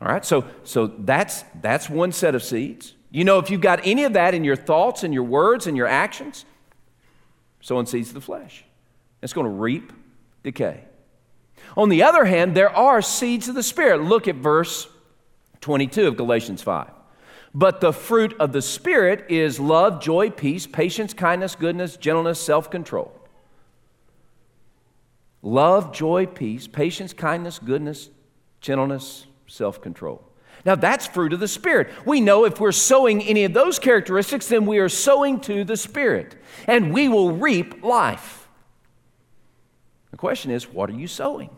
All 0.00 0.08
right, 0.08 0.24
so, 0.24 0.44
so 0.62 0.86
that's, 0.86 1.44
that's 1.60 1.88
one 1.88 2.12
set 2.12 2.34
of 2.34 2.42
seeds. 2.42 2.94
You 3.10 3.24
know, 3.24 3.38
if 3.38 3.50
you've 3.50 3.60
got 3.60 3.80
any 3.84 4.04
of 4.04 4.12
that 4.14 4.34
in 4.34 4.44
your 4.44 4.56
thoughts 4.56 5.02
and 5.02 5.14
your 5.14 5.22
words 5.22 5.66
and 5.66 5.76
your 5.76 5.86
actions, 5.86 6.44
sowing 7.60 7.86
seeds 7.86 8.08
of 8.08 8.14
the 8.14 8.20
flesh. 8.20 8.64
It's 9.22 9.32
going 9.32 9.46
to 9.46 9.52
reap 9.52 9.92
decay. 10.42 10.84
On 11.76 11.88
the 11.88 12.02
other 12.02 12.24
hand, 12.24 12.54
there 12.54 12.70
are 12.70 13.02
seeds 13.02 13.48
of 13.48 13.54
the 13.54 13.62
Spirit. 13.62 14.02
Look 14.02 14.28
at 14.28 14.36
verse 14.36 14.88
22 15.60 16.08
of 16.08 16.16
Galatians 16.16 16.62
5. 16.62 16.90
But 17.54 17.80
the 17.80 17.92
fruit 17.92 18.34
of 18.38 18.52
the 18.52 18.62
Spirit 18.62 19.26
is 19.28 19.58
love, 19.58 20.00
joy, 20.00 20.30
peace, 20.30 20.66
patience, 20.66 21.14
kindness, 21.14 21.54
goodness, 21.54 21.96
gentleness, 21.96 22.38
self 22.40 22.70
control. 22.70 23.12
Love, 25.42 25.92
joy, 25.92 26.26
peace, 26.26 26.66
patience, 26.66 27.12
kindness, 27.12 27.58
goodness, 27.58 28.10
gentleness, 28.60 29.26
self 29.46 29.80
control. 29.80 30.27
Now, 30.68 30.74
that's 30.74 31.06
fruit 31.06 31.32
of 31.32 31.40
the 31.40 31.48
Spirit. 31.48 31.88
We 32.04 32.20
know 32.20 32.44
if 32.44 32.60
we're 32.60 32.72
sowing 32.72 33.22
any 33.22 33.44
of 33.44 33.54
those 33.54 33.78
characteristics, 33.78 34.48
then 34.48 34.66
we 34.66 34.76
are 34.80 34.90
sowing 34.90 35.40
to 35.40 35.64
the 35.64 35.78
Spirit, 35.78 36.36
and 36.66 36.92
we 36.92 37.08
will 37.08 37.32
reap 37.32 37.82
life. 37.82 38.46
The 40.10 40.18
question 40.18 40.50
is, 40.50 40.68
what 40.68 40.90
are 40.90 40.94
you 40.94 41.06
sowing? 41.06 41.48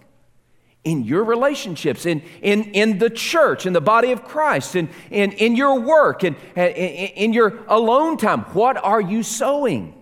in 0.85 1.03
your 1.05 1.25
relationships, 1.25 2.07
in, 2.07 2.23
in, 2.41 2.63
in 2.73 2.99
the 2.99 3.11
church, 3.11 3.67
in 3.67 3.73
the 3.75 3.83
body 3.83 4.13
of 4.13 4.25
Christ, 4.25 4.77
in, 4.77 4.89
in, 5.11 5.33
in 5.33 5.55
your 5.55 5.79
work, 5.81 6.25
in, 6.25 6.37
in, 6.57 6.65
in 6.65 7.33
your 7.35 7.59
alone 7.67 8.17
time. 8.17 8.43
What 8.55 8.79
are 8.79 9.01
you 9.01 9.23
sowing? 9.23 10.01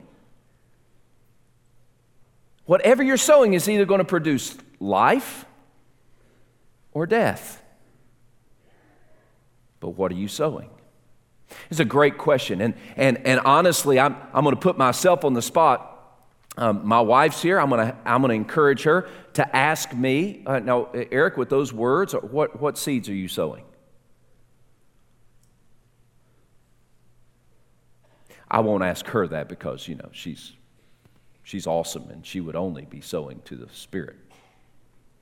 Whatever 2.66 3.02
you're 3.02 3.16
sowing 3.16 3.54
is 3.54 3.68
either 3.68 3.86
going 3.86 3.98
to 3.98 4.04
produce 4.04 4.56
life 4.78 5.46
or 6.92 7.06
death. 7.06 7.60
But 9.80 9.90
what 9.90 10.12
are 10.12 10.16
you 10.16 10.28
sowing? 10.28 10.70
It's 11.70 11.80
a 11.80 11.84
great 11.84 12.18
question. 12.18 12.60
And, 12.60 12.74
and, 12.96 13.26
and 13.26 13.40
honestly, 13.40 13.98
I'm, 13.98 14.16
I'm 14.34 14.44
going 14.44 14.54
to 14.54 14.60
put 14.60 14.76
myself 14.76 15.24
on 15.24 15.34
the 15.34 15.42
spot 15.42 15.98
um, 16.58 16.84
my 16.84 17.00
wife's 17.00 17.40
here. 17.40 17.60
I'm 17.60 17.70
going 17.70 17.86
to 17.86 17.96
I'm 18.04 18.22
to 18.22 18.30
encourage 18.30 18.82
her 18.82 19.08
to 19.34 19.56
ask 19.56 19.94
me. 19.94 20.42
Uh, 20.44 20.58
now, 20.58 20.88
Eric, 20.92 21.36
with 21.36 21.48
those 21.48 21.72
words, 21.72 22.14
what, 22.14 22.60
what 22.60 22.76
seeds 22.76 23.08
are 23.08 23.14
you 23.14 23.28
sowing? 23.28 23.62
I 28.50 28.58
won't 28.58 28.82
ask 28.82 29.06
her 29.06 29.28
that 29.28 29.48
because, 29.48 29.86
you 29.86 29.94
know, 29.94 30.08
she's, 30.10 30.52
she's 31.44 31.68
awesome 31.68 32.10
and 32.10 32.26
she 32.26 32.40
would 32.40 32.56
only 32.56 32.86
be 32.86 33.00
sowing 33.02 33.40
to 33.44 33.54
the 33.54 33.68
Spirit. 33.72 34.16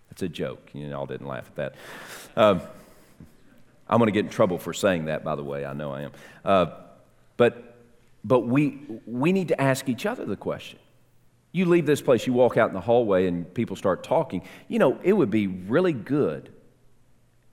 That's 0.09 0.23
a 0.23 0.29
joke. 0.29 0.71
You 0.73 0.95
all 0.95 1.07
didn't 1.07 1.27
laugh 1.27 1.49
at 1.49 1.57
that. 1.57 1.75
Um, 2.35 2.63
I'm 3.89 3.99
going 3.99 4.09
to 4.09 4.13
get 4.13 4.25
in 4.25 4.31
trouble 4.31 4.59
for 4.59 4.73
saying 4.73 5.07
that, 5.07 5.25
by 5.25 5.37
the 5.37 5.45
way. 5.45 5.65
I 5.65 5.73
know 5.73 5.93
I 5.93 6.03
am. 6.03 6.13
Uh, 6.45 6.67
but 7.37 7.77
but 8.25 8.41
we, 8.41 8.81
we 9.07 9.31
need 9.31 9.49
to 9.49 9.61
ask 9.61 9.89
each 9.89 10.05
other 10.05 10.25
the 10.25 10.37
question 10.37 10.81
you 11.57 11.65
leave 11.65 11.87
this 11.87 12.03
place, 12.03 12.27
you 12.27 12.35
walk 12.35 12.59
out 12.59 12.69
in 12.69 12.75
the 12.75 12.83
hallway, 12.83 13.27
and 13.27 13.53
people 13.55 13.77
start 13.77 14.05
talking. 14.05 14.43
You 14.69 14.79
know, 14.79 14.99
it 15.03 15.15
would 15.15 15.31
be 15.31 15.47
really 15.47 15.95
good 15.95 16.53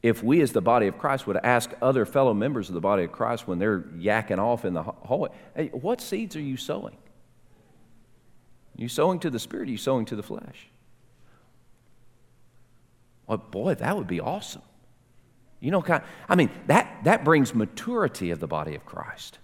if 0.02 0.22
we, 0.22 0.42
as 0.42 0.52
the 0.52 0.62
body 0.62 0.88
of 0.88 0.98
Christ, 0.98 1.26
would 1.26 1.38
ask 1.38 1.72
other 1.82 2.06
fellow 2.06 2.34
members 2.34 2.68
of 2.68 2.76
the 2.76 2.82
body 2.82 3.06
of 3.06 3.14
Christ 3.14 3.48
when 3.48 3.60
they're 3.60 3.80
yakking 3.80 4.40
off 4.40 4.66
in 4.66 4.74
the 4.74 4.84
hallway, 4.84 5.30
hey, 5.56 5.70
what 5.70 6.02
seeds 6.02 6.36
are 6.36 6.42
you 6.42 6.58
sowing? 6.58 6.98
Are 8.78 8.82
you 8.82 8.90
sowing 8.90 9.22
to 9.22 9.30
the 9.30 9.40
Spirit? 9.40 9.70
Are 9.70 9.72
you 9.72 9.78
sowing 9.78 10.04
to 10.08 10.18
the 10.18 10.24
flesh? 10.24 10.68
Well, 13.26 13.38
boy, 13.38 13.76
that 13.76 13.96
would 13.96 14.08
be 14.08 14.20
awesome. 14.20 14.64
You 15.64 15.72
know, 15.72 15.82
kind 15.82 16.04
of, 16.04 16.10
I 16.28 16.36
mean, 16.36 16.50
that, 16.68 17.06
that 17.06 17.24
brings 17.24 17.56
maturity 17.56 18.32
of 18.32 18.42
the 18.42 18.48
body 18.48 18.76
of 18.76 18.86
Christ. 18.86 19.38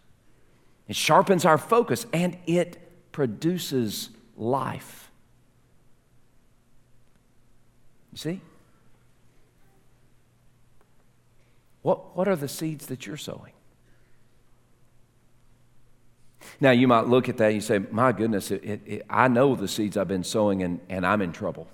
It 0.89 0.97
sharpens 0.97 1.45
our 1.45 1.57
focus 1.57 2.05
and 2.11 2.37
it 2.45 2.77
produces 3.13 4.09
life. 4.35 5.11
You 8.11 8.17
see? 8.17 8.41
What, 11.83 12.17
what 12.17 12.27
are 12.27 12.35
the 12.35 12.49
seeds 12.49 12.87
that 12.87 13.07
you're 13.07 13.15
sowing? 13.15 13.53
Now, 16.59 16.71
you 16.71 16.89
might 16.89 17.07
look 17.07 17.29
at 17.29 17.37
that 17.37 17.45
and 17.45 17.55
you 17.55 17.61
say, 17.61 17.79
My 17.91 18.11
goodness, 18.11 18.51
it, 18.51 18.81
it, 18.85 19.05
I 19.09 19.29
know 19.29 19.55
the 19.55 19.69
seeds 19.69 19.95
I've 19.95 20.09
been 20.09 20.25
sowing 20.25 20.63
and, 20.63 20.81
and 20.89 21.05
I'm 21.05 21.21
in 21.21 21.31
trouble. 21.31 21.69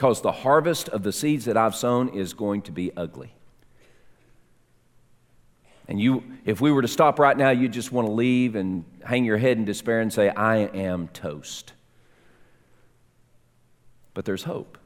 Because 0.00 0.22
the 0.22 0.32
harvest 0.32 0.88
of 0.88 1.02
the 1.02 1.12
seeds 1.12 1.44
that 1.44 1.58
I've 1.58 1.74
sown 1.74 2.08
is 2.16 2.32
going 2.32 2.62
to 2.62 2.72
be 2.72 2.90
ugly. 2.96 3.34
And 5.88 6.00
you, 6.00 6.24
if 6.46 6.58
we 6.62 6.72
were 6.72 6.80
to 6.80 6.88
stop 6.88 7.18
right 7.18 7.36
now, 7.36 7.50
you'd 7.50 7.74
just 7.74 7.92
want 7.92 8.08
to 8.08 8.10
leave 8.10 8.56
and 8.56 8.86
hang 9.04 9.26
your 9.26 9.36
head 9.36 9.58
in 9.58 9.66
despair 9.66 10.00
and 10.00 10.10
say, 10.10 10.30
I 10.30 10.56
am 10.56 11.08
toast. 11.08 11.74
But 14.14 14.24
there's 14.24 14.44
hope. 14.44 14.78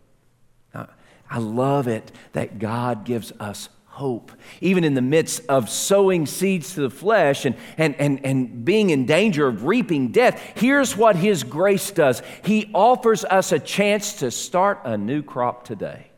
I 0.75 1.39
love 1.39 1.87
it 1.87 2.11
that 2.33 2.59
God 2.59 3.05
gives 3.05 3.31
us 3.39 3.69
hope. 3.95 4.33
Even 4.61 4.83
in 4.83 4.95
the 4.95 5.03
midst 5.03 5.43
of 5.49 5.71
sowing 5.71 6.27
seeds 6.27 6.75
to 6.75 6.81
the 6.81 6.91
flesh 6.91 7.45
and, 7.45 7.55
and, 7.79 7.95
and, 8.01 8.27
and 8.27 8.65
being 8.65 8.91
in 8.91 9.07
danger 9.07 9.47
of 9.47 9.65
reaping 9.65 10.09
death, 10.09 10.41
here's 10.57 10.97
what 10.97 11.15
His 11.15 11.45
grace 11.45 11.93
does 11.93 12.21
He 12.45 12.71
offers 12.75 13.25
us 13.25 13.53
a 13.53 13.61
chance 13.61 14.15
to 14.15 14.33
start 14.33 14.81
a 14.85 14.99
new 14.99 15.23
crop 15.23 15.65
today. 15.65 16.11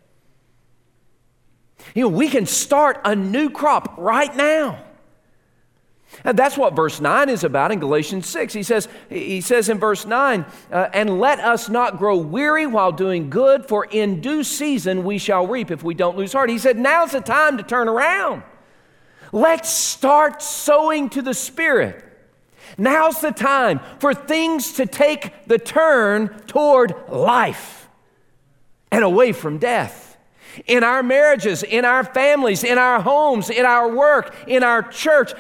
You 1.95 2.05
know, 2.05 2.09
we 2.09 2.29
can 2.29 2.47
start 2.47 3.03
a 3.05 3.15
new 3.15 3.51
crop 3.51 3.97
right 3.99 4.35
now. 4.35 4.83
And 6.25 6.39
that's 6.39 6.57
what 6.57 6.75
verse 6.75 7.01
9 7.01 7.29
is 7.29 7.45
about 7.45 7.73
in 7.73 7.79
Galatians 7.79 8.27
6. 8.27 8.53
He 8.55 8.63
says, 8.63 8.89
he 9.09 9.41
says 9.41 9.69
in 9.69 9.79
verse 9.79 10.07
9, 10.07 10.47
uh, 10.73 10.89
and 10.93 11.19
let 11.21 11.41
us 11.41 11.69
not 11.69 11.99
grow 11.99 12.17
weary 12.17 12.67
while 12.67 12.93
doing 12.93 13.29
good, 13.29 13.67
for 13.67 13.85
in 13.85 14.21
due 14.21 14.43
season 14.43 15.05
we 15.05 15.19
shall 15.19 15.47
reap 15.47 15.71
if 15.71 15.83
we 15.83 15.95
don't 15.95 16.17
lose 16.17 16.33
heart. 16.33 16.49
He 16.49 16.59
said, 16.59 16.79
now's 16.79 17.13
the 17.13 17.21
time 17.21 17.57
to 17.59 17.63
turn 17.63 17.89
around. 17.89 18.43
Let's 19.33 19.69
start 19.69 20.43
sowing 20.43 21.11
to 21.11 21.23
the 21.23 21.35
Spirit. 21.35 22.03
Now's 22.79 23.21
the 23.21 23.33
time 23.33 23.81
for 23.99 24.15
things 24.15 24.75
to 24.75 24.87
take 24.87 25.47
the 25.47 25.59
turn 25.59 26.29
toward 26.47 26.95
life 27.09 27.89
and 28.91 29.05
away 29.05 29.33
from 29.33 29.59
death. 29.59 30.17
In 30.67 30.85
our 30.85 31.03
marriages, 31.03 31.63
in 31.63 31.85
our 31.85 32.03
families, 32.03 32.65
in 32.65 32.79
our 32.79 33.01
homes, 33.01 33.51
in 33.51 33.67
our 33.67 33.95
work, 33.95 34.35
in 34.47 34.63
our 34.63 34.83
church, 34.83 35.35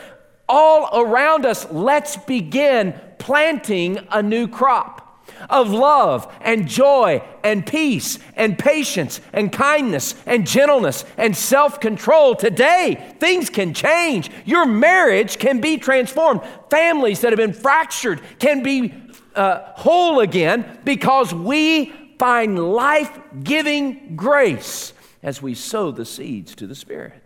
all 0.49 0.89
around 0.93 1.45
us, 1.47 1.71
let's 1.71 2.17
begin 2.17 2.99
planting 3.19 3.99
a 4.11 4.23
new 4.23 4.49
crop 4.49 5.03
of 5.51 5.71
love 5.71 6.33
and 6.41 6.67
joy 6.67 7.23
and 7.43 7.67
peace 7.67 8.19
and 8.35 8.59
patience 8.59 9.21
and 9.33 9.53
kindness 9.53 10.15
and 10.25 10.47
gentleness 10.47 11.05
and 11.17 11.37
self 11.37 11.81
control. 11.81 12.35
Today, 12.35 13.15
things 13.19 13.51
can 13.51 13.75
change. 13.75 14.31
Your 14.45 14.67
marriage 14.67 15.39
can 15.39 15.61
be 15.61 15.77
transformed. 15.77 16.41
Families 16.71 17.21
that 17.21 17.33
have 17.33 17.39
been 17.39 17.53
fractured 17.53 18.21
can 18.39 18.63
be 18.63 18.95
uh, 19.35 19.73
whole 19.75 20.21
again 20.21 20.79
because 20.85 21.35
we 21.35 21.93
find 22.19 22.59
life 22.59 23.19
giving 23.43 24.17
grace 24.17 24.93
as 25.23 25.43
we 25.43 25.55
sow 25.55 25.91
the 25.91 26.05
seeds 26.05 26.55
to 26.55 26.67
the 26.67 26.75
Spirit. 26.75 27.23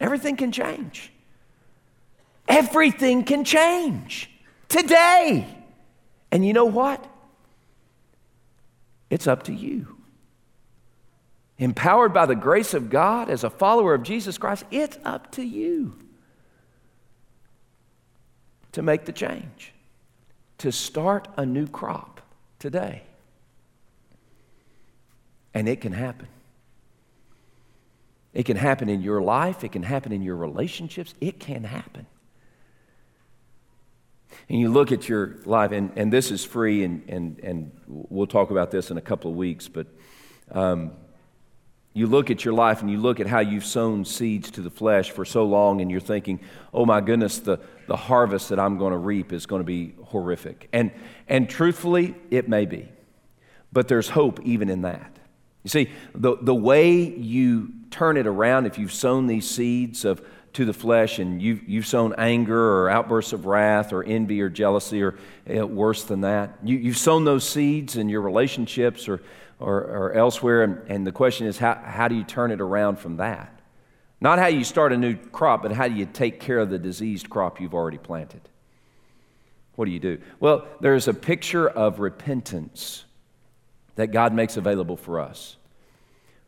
Everything 0.00 0.36
can 0.36 0.52
change. 0.52 1.12
Everything 2.48 3.24
can 3.24 3.44
change 3.44 4.30
today. 4.68 5.46
And 6.32 6.44
you 6.44 6.54
know 6.54 6.64
what? 6.64 7.06
It's 9.10 9.26
up 9.26 9.44
to 9.44 9.52
you. 9.52 9.96
Empowered 11.58 12.14
by 12.14 12.24
the 12.24 12.36
grace 12.36 12.72
of 12.72 12.88
God 12.88 13.28
as 13.28 13.44
a 13.44 13.50
follower 13.50 13.92
of 13.92 14.02
Jesus 14.02 14.38
Christ, 14.38 14.64
it's 14.70 14.98
up 15.04 15.32
to 15.32 15.42
you 15.42 15.96
to 18.72 18.82
make 18.82 19.04
the 19.04 19.12
change, 19.12 19.72
to 20.58 20.70
start 20.70 21.28
a 21.36 21.44
new 21.44 21.66
crop 21.66 22.20
today. 22.58 23.02
And 25.52 25.68
it 25.68 25.80
can 25.80 25.92
happen. 25.92 26.28
It 28.32 28.44
can 28.44 28.56
happen 28.56 28.88
in 28.88 29.02
your 29.02 29.20
life, 29.20 29.64
it 29.64 29.72
can 29.72 29.82
happen 29.82 30.12
in 30.12 30.22
your 30.22 30.36
relationships, 30.36 31.12
it 31.20 31.40
can 31.40 31.64
happen 31.64 32.06
and 34.48 34.58
you 34.58 34.70
look 34.70 34.92
at 34.92 35.08
your 35.08 35.36
life, 35.44 35.72
and, 35.72 35.92
and 35.96 36.12
this 36.12 36.30
is 36.30 36.44
free, 36.44 36.84
and, 36.84 37.02
and, 37.08 37.38
and 37.40 37.72
we'll 37.86 38.26
talk 38.26 38.50
about 38.50 38.70
this 38.70 38.90
in 38.90 38.96
a 38.96 39.02
couple 39.02 39.30
of 39.30 39.36
weeks, 39.36 39.68
but 39.68 39.86
um, 40.52 40.92
you 41.92 42.06
look 42.06 42.30
at 42.30 42.44
your 42.44 42.54
life 42.54 42.80
and 42.80 42.90
you 42.90 42.98
look 42.98 43.20
at 43.20 43.26
how 43.26 43.40
you've 43.40 43.64
sown 43.64 44.04
seeds 44.04 44.50
to 44.52 44.60
the 44.60 44.70
flesh 44.70 45.10
for 45.10 45.24
so 45.24 45.44
long, 45.44 45.80
and 45.80 45.90
you're 45.90 46.00
thinking, 46.00 46.40
oh 46.72 46.86
my 46.86 47.00
goodness, 47.00 47.38
the, 47.38 47.58
the 47.88 47.96
harvest 47.96 48.48
that 48.48 48.58
I'm 48.58 48.78
going 48.78 48.92
to 48.92 48.98
reap 48.98 49.32
is 49.32 49.46
going 49.46 49.60
to 49.60 49.66
be 49.66 49.94
horrific. 50.04 50.68
And, 50.72 50.92
and 51.28 51.50
truthfully, 51.50 52.14
it 52.30 52.48
may 52.48 52.66
be, 52.66 52.88
but 53.72 53.88
there's 53.88 54.08
hope 54.10 54.40
even 54.44 54.70
in 54.70 54.82
that. 54.82 55.16
You 55.64 55.70
see, 55.70 55.90
the, 56.14 56.36
the 56.40 56.54
way 56.54 56.92
you 56.94 57.72
turn 57.90 58.16
it 58.16 58.26
around, 58.26 58.66
if 58.66 58.78
you've 58.78 58.92
sown 58.92 59.26
these 59.26 59.48
seeds 59.48 60.04
of, 60.04 60.22
to 60.58 60.64
the 60.64 60.72
flesh 60.72 61.20
and 61.20 61.40
you've, 61.40 61.68
you've 61.68 61.86
sown 61.86 62.12
anger 62.18 62.60
or 62.60 62.90
outbursts 62.90 63.32
of 63.32 63.46
wrath 63.46 63.92
or 63.92 64.02
envy 64.02 64.42
or 64.42 64.48
jealousy 64.48 65.00
or 65.04 65.16
uh, 65.48 65.64
worse 65.64 66.02
than 66.02 66.22
that. 66.22 66.58
You, 66.64 66.76
you've 66.76 66.98
sown 66.98 67.24
those 67.24 67.48
seeds 67.48 67.94
in 67.94 68.08
your 68.08 68.22
relationships 68.22 69.08
or, 69.08 69.22
or, 69.60 69.76
or 69.76 70.12
elsewhere, 70.14 70.64
and, 70.64 70.80
and 70.88 71.06
the 71.06 71.12
question 71.12 71.46
is 71.46 71.58
how, 71.58 71.76
how 71.76 72.08
do 72.08 72.16
you 72.16 72.24
turn 72.24 72.50
it 72.50 72.60
around 72.60 72.98
from 72.98 73.18
that? 73.18 73.56
Not 74.20 74.40
how 74.40 74.48
you 74.48 74.64
start 74.64 74.92
a 74.92 74.96
new 74.96 75.14
crop, 75.14 75.62
but 75.62 75.70
how 75.70 75.86
do 75.86 75.94
you 75.94 76.06
take 76.06 76.40
care 76.40 76.58
of 76.58 76.70
the 76.70 76.78
diseased 76.78 77.30
crop 77.30 77.60
you've 77.60 77.74
already 77.74 77.98
planted? 77.98 78.40
What 79.76 79.84
do 79.84 79.92
you 79.92 80.00
do? 80.00 80.18
Well, 80.40 80.66
there's 80.80 81.06
a 81.06 81.14
picture 81.14 81.68
of 81.68 82.00
repentance 82.00 83.04
that 83.94 84.08
God 84.08 84.34
makes 84.34 84.56
available 84.56 84.96
for 84.96 85.20
us 85.20 85.56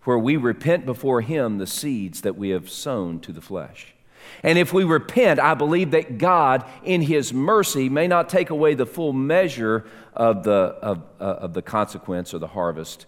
where 0.02 0.18
we 0.18 0.36
repent 0.36 0.84
before 0.84 1.20
Him 1.20 1.58
the 1.58 1.66
seeds 1.68 2.22
that 2.22 2.36
we 2.36 2.48
have 2.48 2.68
sown 2.68 3.20
to 3.20 3.32
the 3.32 3.40
flesh. 3.40 3.94
And 4.42 4.58
if 4.58 4.72
we 4.72 4.84
repent, 4.84 5.38
I 5.38 5.54
believe 5.54 5.90
that 5.90 6.18
God, 6.18 6.64
in 6.84 7.02
His 7.02 7.32
mercy, 7.32 7.88
may 7.88 8.06
not 8.06 8.28
take 8.28 8.50
away 8.50 8.74
the 8.74 8.86
full 8.86 9.12
measure 9.12 9.84
of 10.14 10.44
the, 10.44 10.52
of, 10.52 11.02
uh, 11.20 11.24
of 11.24 11.54
the 11.54 11.62
consequence 11.62 12.32
or 12.32 12.38
the 12.38 12.48
harvest, 12.48 13.06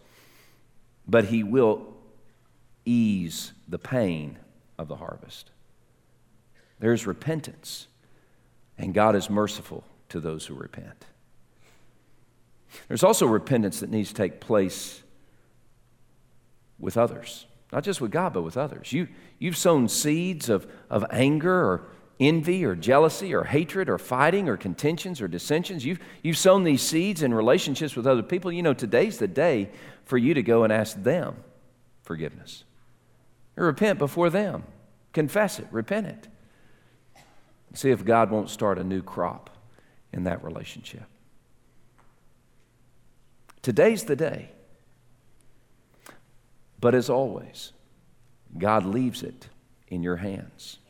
but 1.06 1.26
He 1.26 1.42
will 1.42 1.86
ease 2.84 3.52
the 3.68 3.78
pain 3.78 4.38
of 4.78 4.88
the 4.88 4.96
harvest. 4.96 5.50
There's 6.80 7.06
repentance, 7.06 7.86
and 8.76 8.92
God 8.92 9.14
is 9.14 9.30
merciful 9.30 9.84
to 10.08 10.20
those 10.20 10.46
who 10.46 10.54
repent. 10.54 11.06
There's 12.88 13.04
also 13.04 13.26
repentance 13.26 13.80
that 13.80 13.90
needs 13.90 14.08
to 14.08 14.14
take 14.14 14.40
place 14.40 15.02
with 16.78 16.96
others. 16.96 17.46
Not 17.72 17.84
just 17.84 18.00
with 18.00 18.10
God, 18.10 18.34
but 18.34 18.42
with 18.42 18.56
others. 18.56 18.92
You, 18.92 19.08
you've 19.38 19.56
sown 19.56 19.88
seeds 19.88 20.48
of, 20.48 20.70
of 20.90 21.04
anger 21.10 21.54
or 21.54 21.86
envy 22.20 22.64
or 22.64 22.74
jealousy 22.74 23.34
or 23.34 23.44
hatred 23.44 23.88
or 23.88 23.98
fighting 23.98 24.48
or 24.48 24.56
contentions 24.56 25.20
or 25.20 25.28
dissensions. 25.28 25.84
You've, 25.84 25.98
you've 26.22 26.36
sown 26.36 26.64
these 26.64 26.82
seeds 26.82 27.22
in 27.22 27.32
relationships 27.32 27.96
with 27.96 28.06
other 28.06 28.22
people. 28.22 28.52
You 28.52 28.62
know, 28.62 28.74
today's 28.74 29.18
the 29.18 29.26
day 29.26 29.70
for 30.04 30.18
you 30.18 30.34
to 30.34 30.42
go 30.42 30.64
and 30.64 30.72
ask 30.72 31.02
them 31.02 31.36
forgiveness. 32.02 32.64
Or 33.56 33.64
repent 33.64 33.98
before 33.98 34.30
them. 34.30 34.64
Confess 35.12 35.58
it, 35.58 35.66
repent 35.70 36.06
it. 36.06 36.28
See 37.74 37.90
if 37.90 38.04
God 38.04 38.30
won't 38.30 38.50
start 38.50 38.78
a 38.78 38.84
new 38.84 39.02
crop 39.02 39.50
in 40.12 40.24
that 40.24 40.44
relationship. 40.44 41.04
Today's 43.62 44.04
the 44.04 44.16
day. 44.16 44.50
But 46.82 46.96
as 46.96 47.08
always, 47.08 47.72
God 48.58 48.84
leaves 48.84 49.22
it 49.22 49.46
in 49.86 50.02
your 50.02 50.16
hands 50.16 50.80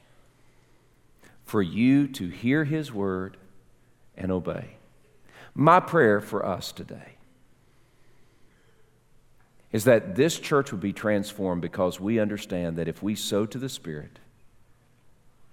for 1.44 1.60
you 1.60 2.08
to 2.08 2.28
hear 2.28 2.64
His 2.64 2.90
word 2.90 3.36
and 4.16 4.32
obey. 4.32 4.78
My 5.54 5.80
prayer 5.80 6.22
for 6.22 6.46
us 6.46 6.72
today 6.72 7.16
is 9.70 9.84
that 9.84 10.16
this 10.16 10.38
church 10.38 10.72
would 10.72 10.80
be 10.80 10.94
transformed 10.94 11.60
because 11.60 12.00
we 12.00 12.18
understand 12.18 12.78
that 12.78 12.88
if 12.88 13.02
we 13.02 13.14
sow 13.14 13.44
to 13.44 13.58
the 13.58 13.68
Spirit, 13.68 14.18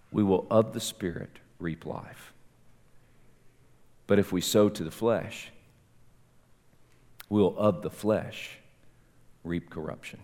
we 0.10 0.24
will 0.24 0.48
of 0.50 0.72
the 0.72 0.80
Spirit 0.80 1.40
reap 1.60 1.86
life. 1.86 2.32
But 4.08 4.20
if 4.20 4.32
we 4.32 4.40
sow 4.40 4.70
to 4.70 4.86
the 4.86 4.90
flesh, 4.90 5.52
we 7.28 7.42
will 7.42 7.58
of 7.58 7.82
the 7.82 7.92
flesh 7.92 8.52
reap 9.44 9.70
corruption. 9.70 10.20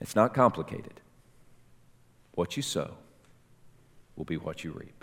It's 0.00 0.14
not 0.14 0.34
complicated. 0.34 1.00
What 2.32 2.56
you 2.56 2.62
sow 2.62 2.96
will 4.14 4.24
be 4.24 4.36
what 4.36 4.64
you 4.64 4.72
reap. 4.72 4.95